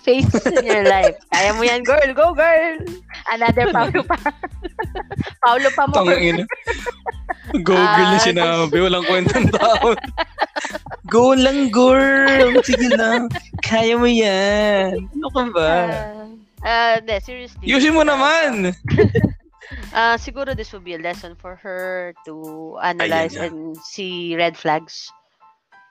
[0.00, 1.18] phase in your life.
[1.34, 2.06] Kaya mo yan, girl.
[2.14, 2.78] Go, girl.
[3.34, 4.16] Another Paulo pa.
[5.42, 5.94] Paulo pa mo.
[5.98, 6.44] Tangin ina.
[7.66, 8.78] Google na Ah, sinabi.
[8.86, 9.98] Walang kwentang tao.
[11.10, 12.54] Go lang, girl.
[12.62, 13.26] Sige lang.
[13.66, 15.10] Kaya mo yan.
[15.10, 15.74] Ano ka ba?
[16.62, 17.66] Uh, de, seriously.
[17.66, 18.70] Yusin mo naman.
[19.90, 25.10] Uh, siguro this will be a lesson for her to analyze and see red flags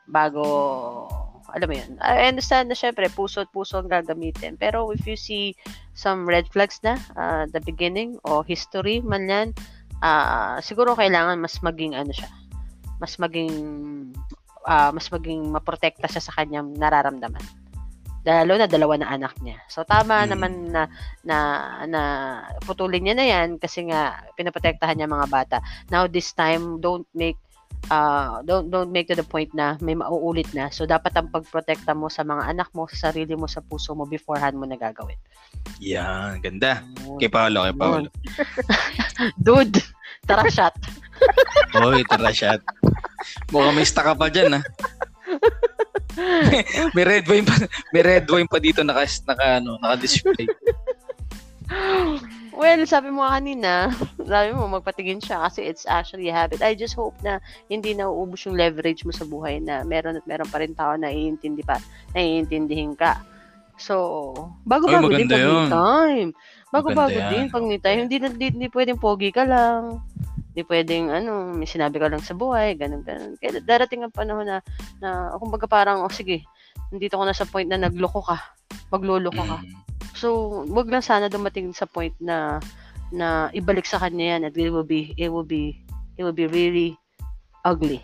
[0.07, 1.07] bago,
[1.55, 1.91] alam mo yun.
[2.01, 4.55] I understand na syempre, puso at puso ang gagamitin.
[4.59, 5.53] Pero if you see
[5.97, 9.47] some red flags na, uh, the beginning o history man yan,
[10.03, 12.29] uh, siguro kailangan mas maging ano siya,
[13.01, 13.53] mas maging,
[14.67, 17.41] uh, mas maging maprotekta siya sa kanyang nararamdaman.
[18.27, 19.57] Lalo na dalawa na anak niya.
[19.71, 20.29] So tama Mm.
[20.35, 20.83] naman na
[21.23, 21.37] na
[21.87, 22.01] na
[22.67, 25.57] putulin niya na 'yan kasi nga pinoprotektahan niya mga bata.
[25.87, 27.39] Now this time don't make
[27.87, 30.67] uh, don't don't make to the point na may mauulit na.
[30.67, 34.03] So dapat ang pagprotekta mo sa mga anak mo, sa sarili mo, sa puso mo
[34.03, 35.17] beforehand mo na gagawin.
[35.79, 36.83] Yan, ganda.
[37.17, 38.09] Kay Paolo, kay Paolo.
[39.45, 39.79] Dude,
[40.27, 40.75] tara shot.
[41.79, 42.59] Oy, tara shot.
[43.51, 44.61] Mukhang may stock ka pa dyan, ha?
[46.95, 47.55] may red wine pa,
[47.95, 50.47] may red wine pa dito naka, naka, ano, naka-display.
[52.49, 53.93] Well, sabi mo kanina,
[54.31, 56.65] sabi mo magpatingin siya kasi it's actually a habit.
[56.65, 57.37] I just hope na
[57.69, 61.13] hindi nauubos yung leverage mo sa buhay na meron at meron pa rin tao na
[61.13, 61.77] iintindi pa,
[62.17, 63.21] naiintindihin ka.
[63.79, 64.35] So,
[64.67, 65.69] bago-bago Ay, din pag yun.
[65.71, 66.29] time.
[66.69, 67.99] Bago-bago Maganda din pag me time.
[68.05, 70.03] Hindi, hindi, hindi pwedeng pogi ka lang.
[70.51, 73.39] Hindi pwedeng, ano, may sinabi ka lang sa buhay, ganun, ganun.
[73.39, 74.59] Kaya darating ang panahon na,
[74.99, 76.43] na kumbaga parang, oh, sige,
[76.91, 78.35] nandito ko na sa point na nagloko ka.
[78.91, 79.57] Magluloko ka.
[79.63, 79.89] Mm.
[80.19, 82.59] So, wag lang sana dumating sa point na
[83.09, 85.79] na ibalik sa kanya yan at it will be it will be
[86.19, 86.99] it will be really
[87.63, 88.03] ugly.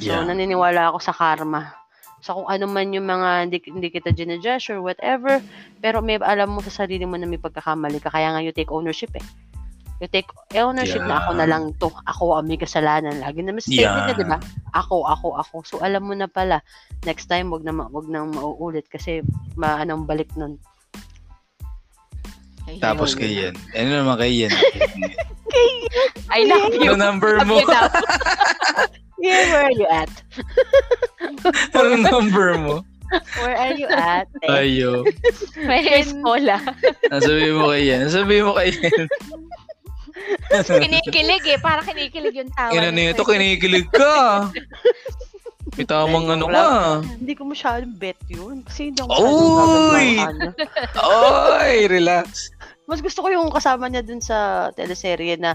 [0.00, 0.24] So, Yeah.
[0.24, 1.76] naniniwala ako sa karma.
[2.24, 5.42] So, kung ano man yung mga hindi, hindi kita ginadjust or whatever,
[5.84, 8.72] pero may alam mo sa sarili mo na may pagkakamali ka, kaya nga you take
[8.72, 9.26] ownership eh.
[10.00, 11.50] You take ownership na ako na Yeah.
[11.52, 11.92] lang to.
[12.08, 13.20] Ako ang may kasalanan.
[13.22, 14.06] Lagi naman statement Yeah.
[14.10, 14.38] niya, di ba?
[14.74, 15.56] Ako, ako, ako.
[15.62, 16.64] So, alam mo na pala,
[17.04, 19.22] next time, wag na, wag na mauulit kasi
[19.54, 20.56] maanong balik nun.
[22.68, 22.80] Ayun.
[22.82, 23.54] Tapos kay Yen.
[23.74, 24.52] Ano naman kay Yen?
[26.32, 26.92] I love you.
[26.92, 27.60] Ano number mo?
[29.22, 30.10] Yeah, where are you at?
[31.78, 32.82] ano number mo?
[33.38, 34.26] Where are you at?
[34.50, 35.06] Ayo.
[35.62, 36.58] May escola.
[37.06, 38.00] Nasabi mo kay Yen.
[38.08, 39.06] Nasabi mo kay Yen.
[40.50, 41.58] Kinikilig eh.
[41.60, 42.72] Parang kinikilig yung tawa.
[42.74, 44.48] Ina ng nito, kinikilig ka.
[45.78, 46.64] May tamang ano ka.
[47.06, 48.66] Hindi ko masyadong bet yun.
[48.66, 50.18] Kasi hindi ako Oy!
[50.98, 52.50] Oy, relax.
[52.90, 55.54] Mas gusto ko yung kasama niya dun sa teleserye na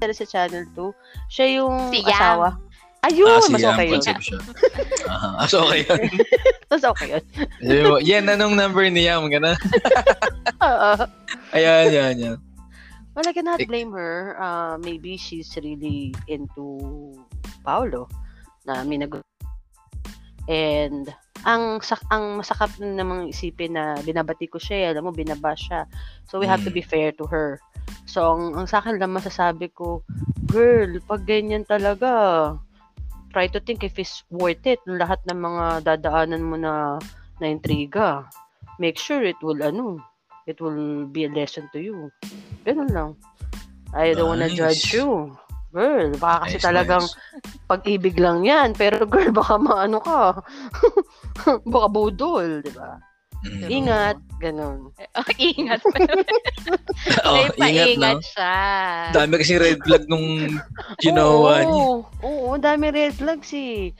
[0.00, 0.80] tele sa Channel 2.
[1.28, 2.56] Siya yung Si asawa.
[3.04, 3.36] Ayun!
[3.36, 4.02] Ah, si mas Yang okay yun.
[5.12, 5.28] Aha.
[5.36, 6.00] Ah, so okay yun.
[6.72, 7.24] Mas okay yun.
[8.08, 9.28] Yan, anong number ni Yam?
[9.28, 9.52] Gana?
[10.64, 10.92] Oo.
[11.52, 12.36] Ayan, yan, yan.
[13.12, 14.34] Well, I cannot blame her.
[14.40, 17.14] Uh, maybe she's really into
[17.62, 18.08] Paolo
[18.64, 19.20] na may nag
[20.44, 21.08] And
[21.44, 24.86] ang sak ang masakap namang isipin na binabati ko siya, eh.
[24.92, 25.84] alam mo, binaba siya.
[26.28, 26.76] So we have to Mm.
[26.76, 27.60] be fair to her.
[28.08, 30.00] So ang, ang sa akin lang masasabi ko,
[30.48, 32.56] girl, pag ganyan talaga,
[33.32, 34.80] try to think if it's worth it.
[34.88, 36.96] Lahat ng mga dadaanan mo na
[37.40, 38.24] na intriga.
[38.80, 40.00] Make sure it will ano,
[40.48, 42.08] it will be a lesson to you.
[42.64, 43.10] Ganun lang.
[43.92, 44.56] I don't wanna Nice.
[44.56, 45.36] judge you.
[45.74, 47.18] Girl, baka kasi Nice, talagang nice.
[47.66, 48.78] pag-ibig lang yan.
[48.78, 50.38] Pero girl, baka maano ka.
[51.74, 53.02] baka budol, di ba?
[53.44, 53.68] Mm.
[53.68, 54.94] Ingat, ganun.
[55.18, 55.82] Oh, ingat.
[57.26, 58.06] Oh, May ingat, no?
[58.16, 58.56] paingat siya.
[59.12, 60.46] Dami kasi red flag nung
[61.02, 61.82] ginawa niya.
[61.84, 63.90] Oo, oo, dami red flags eh.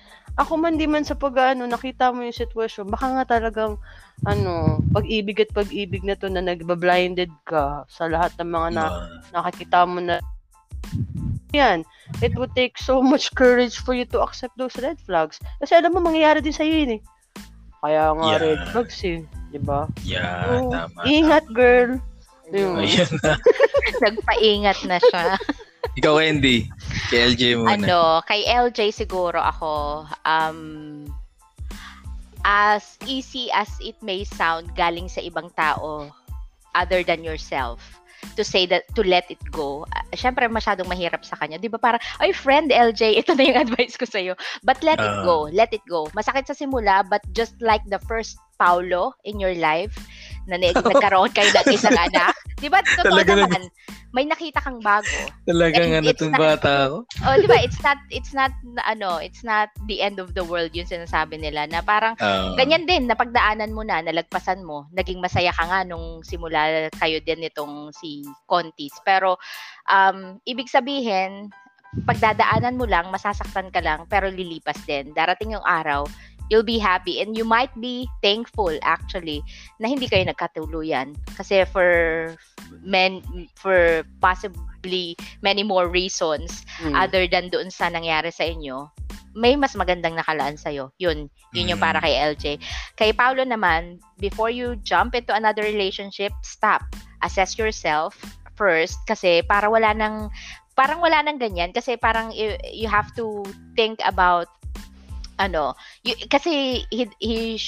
[0.40, 3.76] Ako man di man sa pag ano, nakita mo yung sitwasyon, baka nga talagang
[4.24, 9.06] ano, pag-ibig at pag-ibig na to na nagba-blinded ka sa lahat ng mga na, Ah,
[9.34, 10.18] nakakita mo na
[11.54, 11.86] yan,
[12.20, 15.38] it would take so much courage for you to accept those red flags.
[15.62, 17.02] Kasi alam mo, mangyayari din sa'yo yun eh.
[17.80, 18.40] Kaya nga Yeah.
[18.42, 19.22] red flags eh.
[19.48, 19.86] Di ba?
[20.02, 21.00] yeah, Oo, tama.
[21.06, 22.02] Ingat, girl.
[22.50, 22.82] Yun.
[22.82, 23.38] Ayan na.
[24.04, 25.38] Nagpaingat na siya.
[26.02, 26.66] Ikaw, Andy.
[27.08, 27.78] Kay LJ muna.
[27.78, 31.06] ano, kay LJ siguro ako, um,
[32.42, 36.10] as easy as it may sound galing sa ibang tao
[36.74, 37.80] other than yourself
[38.34, 39.84] to say that to let it go.
[39.92, 41.60] Uh, Syempre masyadong mahirap sa kanya.
[41.60, 44.34] 'Di ba parang ay friend LJ, ito na yung advice ko sa iyo.
[44.64, 45.24] But let it Ah.
[45.24, 45.46] go.
[45.52, 46.08] Let it go.
[46.16, 49.98] Masakit sa simula but just like the first Paulo in your life
[50.44, 52.34] na nag- nagkaroon kayo ng isang anak.
[52.58, 52.80] 'Di ba?
[52.80, 53.68] Totoo Talaga naman.
[54.14, 55.10] May nakita kang bago.
[55.42, 56.96] Talagang ano it's tong not- bata ko.
[57.02, 57.58] oh, di ba?
[57.58, 58.54] It's not it's not
[58.86, 62.86] ano, it's not the end of the world yung sinasabi nila na parang Ah, ganyan
[62.86, 67.90] din napagdaanan mo na, nalagpasan mo, naging masaya ka nga nung simula kayo din nitong
[67.90, 68.94] si Contis.
[69.02, 69.34] Pero
[69.90, 71.50] um ibig sabihin
[72.02, 75.14] pagdadaanan mo lang, masasaktan ka lang, pero lilipas din.
[75.14, 76.02] Darating yung araw,
[76.54, 79.42] you'll be happy and you might be thankful actually
[79.82, 82.30] na hindi kayo nagkatuluyan kasi for
[82.86, 83.18] men
[83.58, 86.94] for possibly many more reasons Mm.
[86.94, 88.86] other than doon sa nangyari sa inyo,
[89.34, 90.94] may mas magandang nakalaan sa'yo.
[90.98, 91.26] Yun.
[91.54, 91.86] Yun yung Mm.
[91.90, 92.58] para kay LJ.
[92.94, 96.82] Kay Paulo naman, before you jump into another relationship, stop.
[97.22, 98.14] Assess yourself
[98.54, 100.30] first kasi para wala nang
[100.74, 103.42] parang wala nang ganyan kasi parang you, you have to
[103.78, 104.50] think about
[105.38, 105.74] ano,
[106.06, 107.58] you, kasi he, he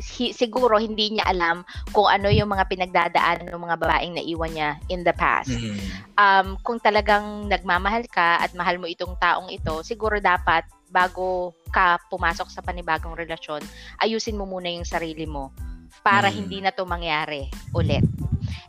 [0.00, 1.62] he, siguro hindi niya alam
[1.94, 5.54] kung ano yung mga pinagdadaanan ng mga babaeng naiwan niya in the past.
[5.54, 5.78] Mhm.
[6.18, 11.98] Um, kung talagang nagmamahal ka at mahal mo itong taong ito, siguro dapat bago ka
[12.10, 13.62] pumasok sa panibagong relasyon,
[14.02, 15.50] ayusin mo muna yung sarili mo
[16.06, 16.34] para Mm.
[16.34, 18.02] hindi na to mangyari ulit.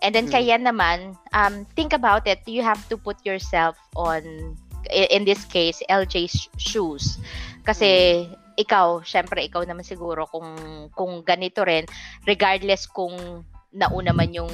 [0.02, 0.34] And then Mm.
[0.34, 2.42] kaya naman, um, think about it.
[2.50, 4.56] You have to put yourself on,
[4.90, 7.18] in this case, LJ's shoes.
[7.66, 8.26] Kasi
[8.56, 10.48] ikaw, syempre ikaw naman siguro kung
[10.96, 11.84] kung ganito rin,
[12.28, 13.44] regardless kung
[13.76, 14.52] nauna man yung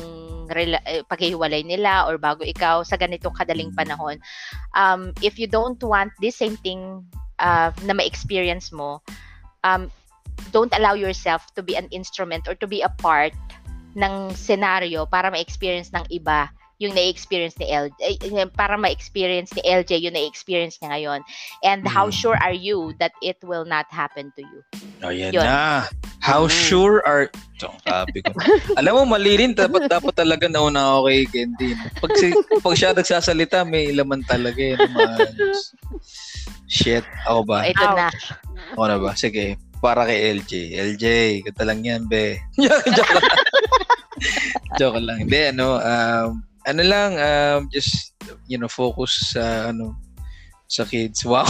[0.49, 4.17] rela- eh, paghihiwalay nila or bago ikaw sa ganitong kadaling panahon.
[4.73, 7.05] Um, if you don't want this same thing
[7.37, 8.99] uh, na ma-experience mo,
[9.63, 9.93] um,
[10.49, 13.33] don't allow yourself to be an instrument or to be a part
[13.93, 16.49] ng scenario para ma-experience ng iba
[16.82, 21.21] yung na-experience ni LJ, eh, para ma-experience ni LJ yung na-experience niya ngayon.
[21.61, 22.17] And how Mm.
[22.17, 24.59] sure are you that it will not happen to you?
[25.05, 25.45] Oh, yan Yun.
[25.45, 25.86] na.
[26.25, 26.53] How Mm.
[26.57, 27.29] sure are...
[27.61, 28.34] Ito, sabi ko.
[28.82, 29.53] Alam mo, mali rin.
[29.53, 31.86] Dapat, dapat talaga nauna ako kay no?
[32.01, 34.82] Pag, si, pag siya nagsasalita, may laman talaga yun.
[34.82, 35.15] Mga...
[36.65, 37.05] Shit.
[37.29, 37.69] Ako ba?
[37.69, 38.09] Ito na.
[38.73, 39.13] Ako na ba?
[39.13, 39.61] Sige.
[39.77, 40.53] Para kay LJ.
[40.97, 41.05] LJ,
[41.45, 42.41] ganda lang yan, be.
[42.57, 43.38] Joke lang.
[44.82, 45.17] Joke lang.
[45.25, 48.14] Hindi, ano, um, ano lang, um, just,
[48.47, 49.97] you know, focus sa, ano,
[50.72, 51.28] sa kids.
[51.28, 51.47] Wow.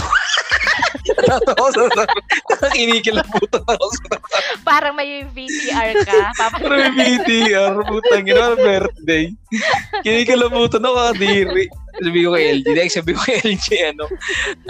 [1.02, 2.06] Natatawa sa
[2.50, 4.14] Nakakinikilabutan ako sa
[4.62, 6.30] Parang may VTR ka.
[6.58, 9.30] Pero may BTR, putang ina, birthday.
[10.06, 11.66] Kinikilabutan ako kadiri.
[12.02, 14.04] Sabi ko kay LG, like, sabi ko kay LG, ano,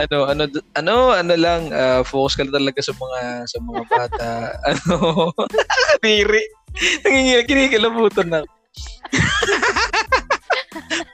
[0.00, 0.42] ano, ano,
[0.74, 4.30] ano, ano lang, uh, focus ka talaga sa mga, sa mga bata.
[4.68, 4.94] Ano,
[6.00, 6.42] kadiri.
[7.04, 8.40] Nangingil, kinikilabutan na.
[8.42, 8.50] ako.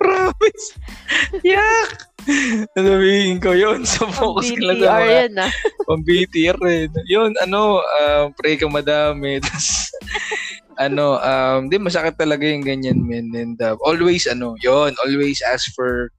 [0.01, 0.66] Promise.
[1.43, 2.09] Yak!
[2.76, 3.85] Sabihin ko yun.
[3.89, 5.53] So, focus ka lang sa BTR yan ah.
[5.89, 6.85] Pang BTR eh.
[7.09, 9.39] Yun, ano, um, pray ka madami.
[9.45, 9.89] Tapos,
[10.76, 13.33] ano, um, di masakit talaga yung ganyan, men.
[13.33, 16.12] And uh, always, ano, yun, always ask for,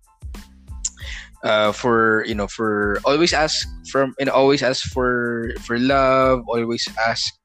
[1.45, 6.84] uh, for, you know, for, always ask from, and always ask for, for love, always
[7.05, 7.38] ask.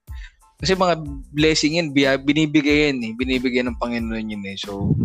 [0.65, 0.97] Kasi mga
[1.37, 1.93] blessing yan,
[2.25, 3.13] binibigay yan eh.
[3.13, 4.57] Binibigay ng Panginoon yun eh.
[4.57, 4.97] So,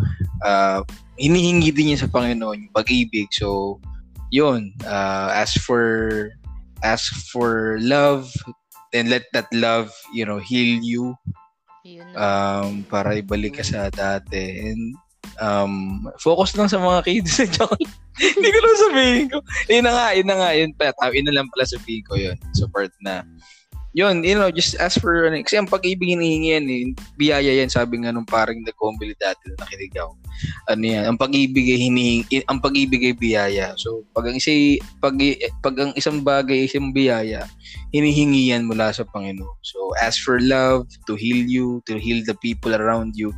[0.47, 0.88] uh,
[1.20, 3.28] hinihingi din yan sa Panginoon yung pag-ibig.
[3.36, 3.84] So,
[4.32, 5.84] yun, uh, ask for
[6.80, 8.32] ask for love
[8.93, 11.16] and let that love you know heal you.
[12.16, 14.72] Um para ibalik ka sa dati.
[14.72, 14.95] And
[15.41, 17.39] um focus lang sa mga kids.
[18.20, 19.38] Hindi ko lang sabihin ko.
[19.72, 20.49] Yun na nga yun na nga.
[20.53, 22.38] Yun pa yun na lang pala sabihin ko yun.
[22.53, 23.26] Support na
[23.97, 26.81] yun, you know, just ask for, ano, kasi ang pag-ibig hinihingi yan, eh,
[27.17, 30.13] biyaya yan, sabi nga nung parang nag-combili dati na nakinig ako.
[30.69, 33.73] Ano yan, ang pag-ibig ay hinihingi, ang pag-ibig ay biyaya.
[33.81, 35.17] So, pag ang, isa, pag,
[35.65, 37.49] pag ang isang bagay ay isang biyaya,
[37.89, 39.57] hinihingi yan mula sa Panginoon.
[39.65, 43.33] So, ask for love to heal you, to heal the people around you.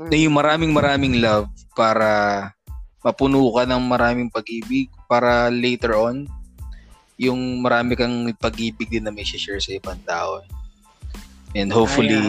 [0.00, 2.52] Na yung maraming maraming love para
[3.04, 6.24] mapuno ka ng maraming pag-ibig para later on,
[7.16, 10.44] yung marami kang pag-ibig din na may share sa ibang tao.
[11.56, 12.20] And hopefully,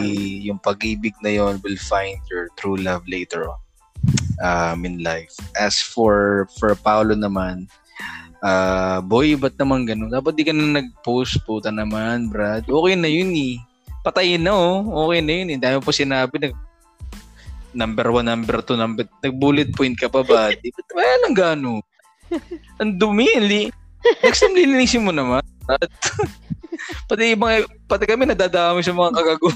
[0.48, 3.60] yung pag-ibig na yon will find your true love later on
[4.40, 5.36] um, in life.
[5.52, 7.68] As for for Paolo naman,
[8.40, 10.08] uh, boy, ba't naman ganun?
[10.08, 12.64] Dapat di ka na nag-post, puta naman, Brad.
[12.64, 13.60] Okay na yun eh.
[14.00, 14.80] Patayin na oh.
[15.08, 15.58] Okay na yun eh.
[15.60, 16.56] Dami po sinabi, nag,
[17.76, 20.56] number one, number two, number, nag-bullet point ka pa ba?
[20.56, 20.80] Di ba?
[20.96, 21.72] Wala nang gano.
[22.80, 23.28] Ang dumi.
[23.44, 23.62] Li,
[24.24, 25.44] next time lilinisin mo naman.
[25.68, 25.90] At,
[27.08, 29.50] pati ibang, pati kami nadadami sa mga kagago.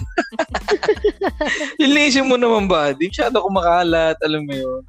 [1.80, 2.92] lilinisin mo naman ba?
[2.92, 4.82] Di masyado kumakalat, alam mo yun.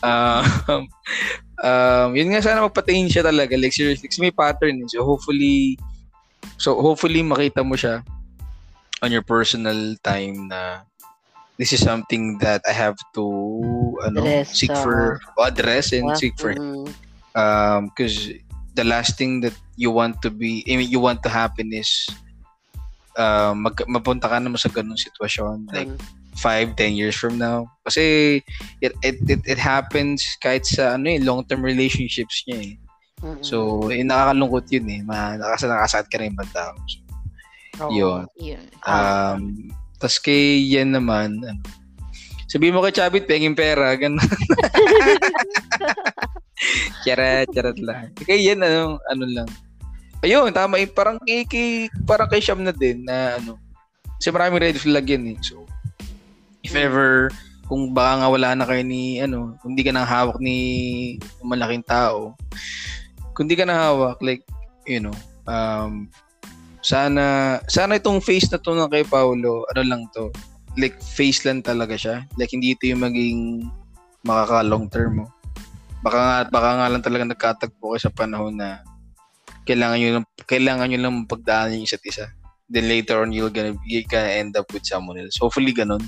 [0.00, 0.42] um,
[1.60, 3.54] um, yun nga sana magpatingin siya talaga.
[3.56, 4.84] Like seriously, kasi may pattern.
[4.88, 5.76] So hopefully,
[6.56, 8.04] so hopefully makita mo siya
[9.00, 10.84] on your personal time na
[11.60, 13.24] this is something that I have to
[14.04, 14.80] ano Address, seek oo.
[14.80, 16.88] for address and seek for mm.
[17.36, 18.32] um because
[18.74, 21.88] the last thing that you want to be I mean, you want to happen is
[23.18, 26.72] uh, mag, mapunta ka naman sa ganung sitwasyon like Mm.
[26.72, 28.38] 5 10 years from now kasi
[28.80, 32.74] it it it, it happens kahit sa ano eh long term relationships niya eh
[33.20, 33.42] Mm-mm.
[33.44, 36.72] so eh, nakakalungkot yun eh nakasa nakasakit ka rin ibang tao
[37.76, 37.92] so, Oo.
[37.92, 38.64] yun Yun.
[38.86, 39.68] Um,
[40.00, 41.60] tas kay yan naman, ano,
[42.48, 44.16] sabihin mo kay Chabit, penging pera, ganun.
[47.04, 48.12] charat, charat lang.
[48.20, 49.48] Kay yan, ano, ano lang.
[50.20, 53.56] Ayun, tama, eh, parang kay, kay, parang kay Sham na din, na ano,
[54.20, 55.38] kasi maraming red flag yan eh.
[55.40, 55.64] So,
[56.60, 57.32] if ever,
[57.64, 61.84] kung baka nga wala na kayo ni, ano, kung di ka nang hawak ni malaking
[61.88, 62.36] tao,
[63.32, 64.44] kung di ka na hawak, like,
[64.84, 65.16] you know,
[65.48, 66.12] um,
[66.80, 70.32] sana sana itong face na to ng kay Paulo, ano lang to.
[70.78, 72.24] Like face lang talaga siya.
[72.40, 73.40] Like hindi ito yung maging
[74.24, 75.26] makaka long term mo.
[76.00, 78.80] Baka nga baka nga lang talaga nagkatagpo kayo sa panahon na
[79.68, 82.26] kailangan niyo lang kailangan niyo lang pagdaanan yung isa't isa.
[82.70, 85.36] Then later on you're gonna you gonna end up with someone else.
[85.36, 86.00] Hopefully ganun.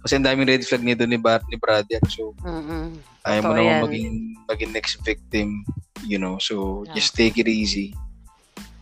[0.00, 2.00] Kasi ang daming red flag nito ni Bar ni brother.
[2.08, 2.96] So Mm-mm.
[3.26, 4.14] ayaw mo naman maging
[4.48, 5.64] maging next victim,
[6.06, 6.40] you know.
[6.40, 7.00] So Yeah.
[7.02, 7.92] just take it easy.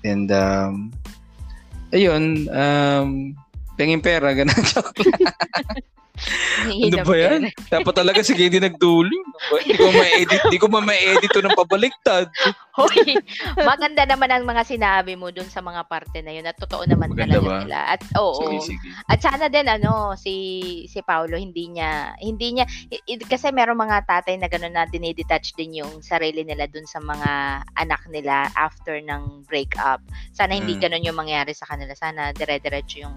[0.06, 0.92] And um
[1.90, 3.34] ayun, um
[3.74, 4.62] pengin pera, ganun.
[4.70, 5.18] Joke lang.
[6.62, 7.48] Ano ba yan?
[7.66, 9.10] Dapat talaga si Katie nagdulo.
[9.48, 9.58] Ba?
[9.58, 12.28] Hindi ko ma-edit, hindi ko ma-edit to ng pabaliktad.
[12.72, 13.16] Hoy,
[13.58, 17.10] maganda naman ang mga sinabi mo dun sa mga parte na yun at totoo naman
[17.10, 17.56] Maganda talaga ba?
[17.64, 17.78] sila.
[17.90, 18.38] At oo.
[18.38, 18.88] Sige, sige.
[19.08, 20.34] At sana din ano si
[20.86, 24.84] si Paulo hindi niya hindi niya i- i- kasi merong mga tatay na gano'n na
[24.84, 27.30] dinidetach din yung sarili nila dun sa mga
[27.74, 29.98] anak nila after ng breakup.
[30.30, 30.80] Sana hindi Mm.
[30.80, 31.92] gano'n yung mangyari sa kanila.
[31.92, 33.16] Sana dire-diretso yung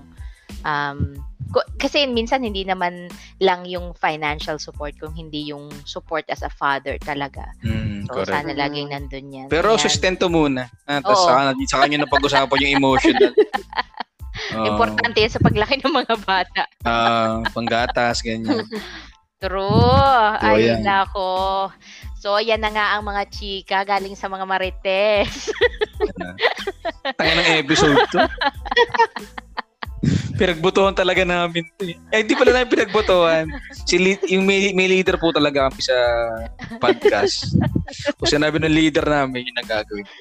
[0.65, 1.13] um
[1.53, 3.07] ko- kasi minsan hindi naman
[3.39, 7.45] lang yung financial support kung hindi yung support as a father talaga.
[7.61, 8.33] Mm, So correct.
[8.33, 9.47] sana laging nandun yan.
[9.47, 9.81] Pero Ayan.
[9.81, 10.69] sustento muna.
[10.85, 13.31] Ah, tapos saka, saka nyo na pag-usapan yung emotional.
[14.55, 14.65] Oo.
[14.67, 16.63] Importante yan sa paglaki ng mga bata.
[16.83, 18.67] Ah, panggatas, ganyan.
[19.41, 20.35] True.
[20.37, 20.83] Ay, yan.
[20.83, 21.69] nako.
[22.19, 25.49] So, yan na nga ang mga chika galing sa mga marites.
[27.15, 28.19] Tanga ng episode to.
[30.39, 31.95] Pinagbotohan talaga namin eh.
[32.11, 33.45] Eh, hindi pala namin pinagbotohan.
[33.85, 35.95] Si lead, yung may, may leader po talaga kami sa
[36.77, 37.55] podcast.
[38.17, 40.13] Kung sinabi ng leader namin, yun ang gagawin ko.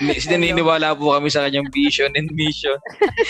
[0.00, 2.76] Ni- Naniniwala po kami sa kanyang vision and mission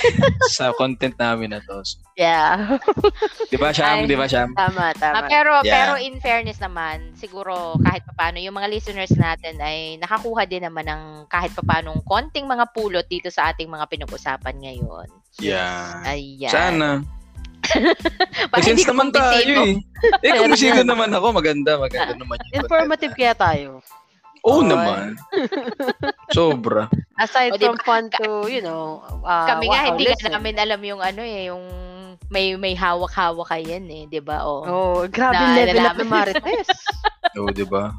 [0.57, 1.81] sa content namin na to.
[1.83, 2.79] So, Yeah.
[3.51, 4.07] di ba, Sham?
[4.07, 4.55] Di ba, Sham?
[4.55, 5.27] tama, Ah, tama.
[5.27, 5.75] pero Yeah.
[5.75, 10.87] pero in fairness naman, siguro kahit papaano yung mga listeners natin ay nakakuha din naman
[10.87, 14.84] ng kahit papaano konting mga pulot dito sa ating mga pinag-usapan ngayon.
[15.43, 16.03] Yeah.
[16.07, 16.53] Ayan.
[16.53, 16.89] Sana.
[18.53, 19.75] May hindi ka naman tayo eh.
[20.21, 20.85] Eh, yan.
[20.85, 21.33] naman ako.
[21.33, 23.81] Maganda, maganda naman yung Informative kaya tayo.
[24.45, 24.69] Oo Oy.
[24.69, 25.17] naman.
[26.37, 26.93] Sobra.
[27.17, 30.29] Aside O, from fun to, you know, uh, Kami nga wow, hindi listen.
[30.29, 31.65] nga namin alam yung ano eh, yung
[32.29, 34.45] may may hawak-hawak kayan eh, 'di ba?
[34.45, 34.61] Oh.
[34.65, 36.69] Oh, grabe Na- level up ng Marites.
[37.41, 37.93] Oo, di ba?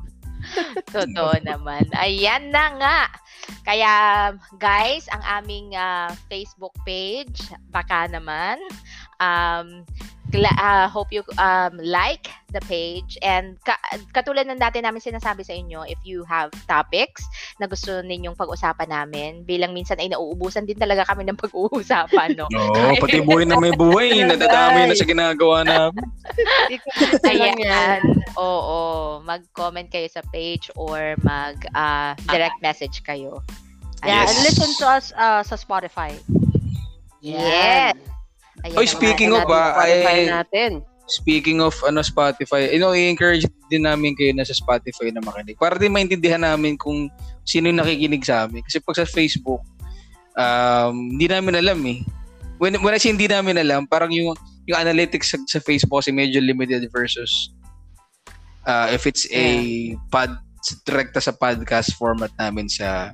[0.96, 1.86] Totoo naman.
[1.96, 3.00] Ayan na nga.
[3.66, 3.94] Kaya
[4.58, 8.58] guys, ang aming ah, Facebook page, baka naman
[9.20, 9.84] um
[10.32, 13.80] gla- ah, hope you um, like the page and ka-
[14.16, 17.26] katulad ng dati namin sinasabi sa inyo, if you have topics
[17.60, 22.48] na gusto ninyong pag-usapan namin, bilang minsan ay nauubusan din talaga kami ng pag-uusapan, no?
[22.56, 24.12] Oo, pati buhay na may buhay.
[24.30, 26.06] Nadadamay na sa ginagawa namin.
[27.30, 28.02] Ayan.
[28.40, 28.80] Oo.
[29.22, 33.44] Mag-comment kayo sa page or mag ah, direct message kayo.
[34.06, 34.30] Yeah, Yes.
[34.30, 36.14] and listen to us uh, sa Spotify.
[37.22, 37.98] Yes.
[38.66, 40.72] Ayan Oy, speaking of, ah, Spotify ay- natin.
[41.06, 45.54] Speaking of ano Spotify, you know, i-encourage din namin kayo na sa Spotify na makinig.
[45.54, 47.14] Para din maintindihan namin kung
[47.46, 48.66] sino yung nakikinig sa amin.
[48.66, 49.62] Kasi pag sa Facebook,
[50.34, 52.02] um, hindi namin alam eh.
[52.58, 54.34] When, when I say hindi namin alam, parang yung,
[54.66, 57.54] yung analytics sa, sa Facebook kasi medyo limited versus
[58.66, 60.42] uh, if it's a pod,
[60.90, 63.14] direkta sa podcast format namin sa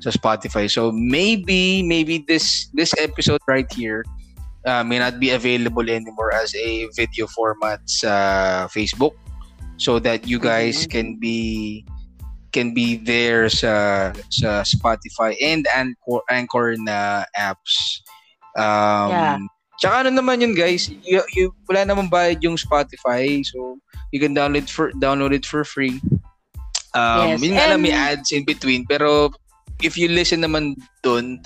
[0.00, 0.64] sa Spotify.
[0.72, 4.00] So maybe maybe this this episode right here
[4.66, 9.14] uh, may not be available anymore as a video format sa Facebook
[9.78, 10.90] so that you guys Mhm.
[10.90, 11.38] can be
[12.50, 18.00] can be there sa sa Spotify and Anchor, Anchor na apps.
[18.56, 19.38] Um, Yeah.
[19.76, 23.76] Tsaka ano naman yun guys, you, you, wala namang bayad yung Spotify so
[24.08, 26.00] you can download for download it for free.
[26.96, 29.28] Um, Yes, yun nga lang, may ads in between pero
[29.84, 31.44] if you listen naman dun,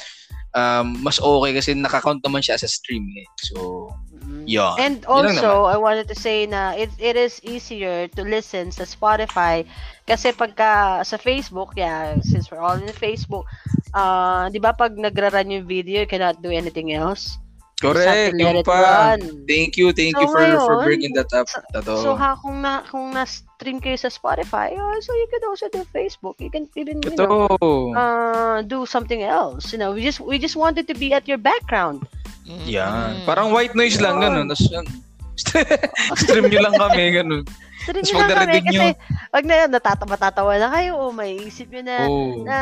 [0.55, 3.27] um, mas okay kasi nakakount naman siya as a stream eh.
[3.41, 3.91] So,
[4.21, 4.45] Mhm.
[4.47, 4.77] yun.
[4.79, 9.65] And also, I wanted to say na it, it is easier to listen sa Spotify
[10.07, 13.47] kasi pagka sa Facebook, yeah, since we're all in Facebook,
[13.95, 17.39] uh, di ba pag nagra-run yung video, you cannot do anything else?
[17.81, 18.77] Correct, it pa.
[19.17, 19.21] run.
[19.49, 21.49] Thank you, thank So you for for ngayon, bringing that up.
[21.49, 21.97] so- Totoo.
[22.03, 25.81] So ha kung na kung na-stream kayo sa Spotify, oh, so you can also do
[25.89, 26.37] Facebook.
[26.39, 27.97] You can even you know, Totoo.
[27.97, 29.73] uh, do something else.
[29.73, 32.05] You know, we just we just wanted to be at your background.
[32.45, 32.67] Mhm.
[32.69, 33.13] Yan.
[33.25, 34.29] Parang white noise lang, Yun.
[34.29, 34.47] ganun.
[34.51, 34.87] Tapos, yan.
[36.21, 37.43] stream nyo lang kami, ganun.
[37.89, 38.99] Rin Tapos lang kami kasi nyo.
[39.33, 42.45] pag na yun, natata matatawa na kayo o may isip nyo na Oh.
[42.45, 42.57] na,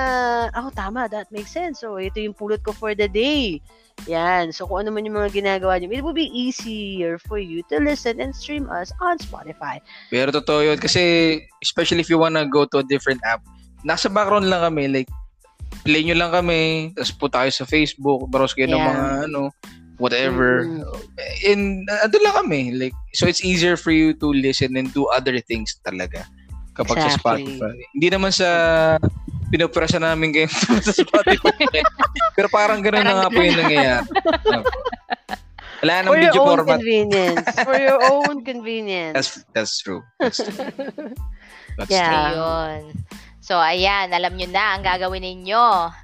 [0.54, 1.82] oh tama, that makes sense.
[1.82, 3.58] So, ito yung pulot ko for the day.
[4.06, 4.54] Yan.
[4.54, 7.82] So, kung ano man yung mga ginagawa nyo, it will be easier for you to
[7.82, 9.82] listen and stream us on Spotify.
[10.12, 10.78] Pero totoo yun.
[10.78, 13.42] Kasi, especially if you wanna go to a different app,
[13.82, 14.86] nasa background lang kami.
[14.86, 15.10] Like,
[15.82, 18.88] play nyo lang kami, tapos punta kayo sa Facebook, browse kayo ng Yeah.
[18.92, 19.40] mga ano,
[19.98, 20.64] whatever.
[20.64, 20.82] Mm.
[21.44, 22.60] And uh, andun lang kami.
[22.78, 26.24] Like, so it's easier for you to listen and do other things talaga
[26.78, 27.58] kapag sa Exactly.
[27.58, 27.74] Spotify.
[27.94, 28.48] Hindi naman sa
[29.48, 30.48] pinopresa namin kayo
[30.84, 31.82] sa Spotify.
[32.32, 34.08] Pero parang ganun na Parang nga po yung nangyayari.
[35.78, 36.78] Wala nang For your video own format.
[36.82, 37.46] convenience.
[37.62, 39.14] For your own convenience.
[39.14, 40.02] That's that's true.
[40.18, 40.58] That's true.
[41.78, 42.10] That's Yeah.
[42.10, 42.18] true.
[42.34, 42.80] Ayun.
[43.38, 45.94] So, ayan, alam nyo na ang gagawin ninyo.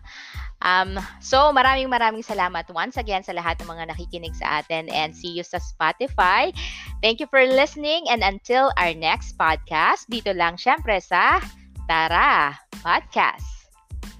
[0.64, 5.12] Um, so, maraming maraming salamat once again sa lahat ng mga nakikinig sa atin and
[5.12, 6.54] see you sa Spotify.
[7.02, 11.42] Thank you for listening and until our next podcast, dito lang syempre sa
[11.88, 13.44] Tara Podcast.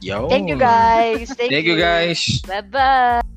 [0.00, 0.28] Yo.
[0.28, 1.32] Thank you guys.
[1.38, 2.42] Thank, Thank you guys.
[2.46, 3.33] Bye-bye!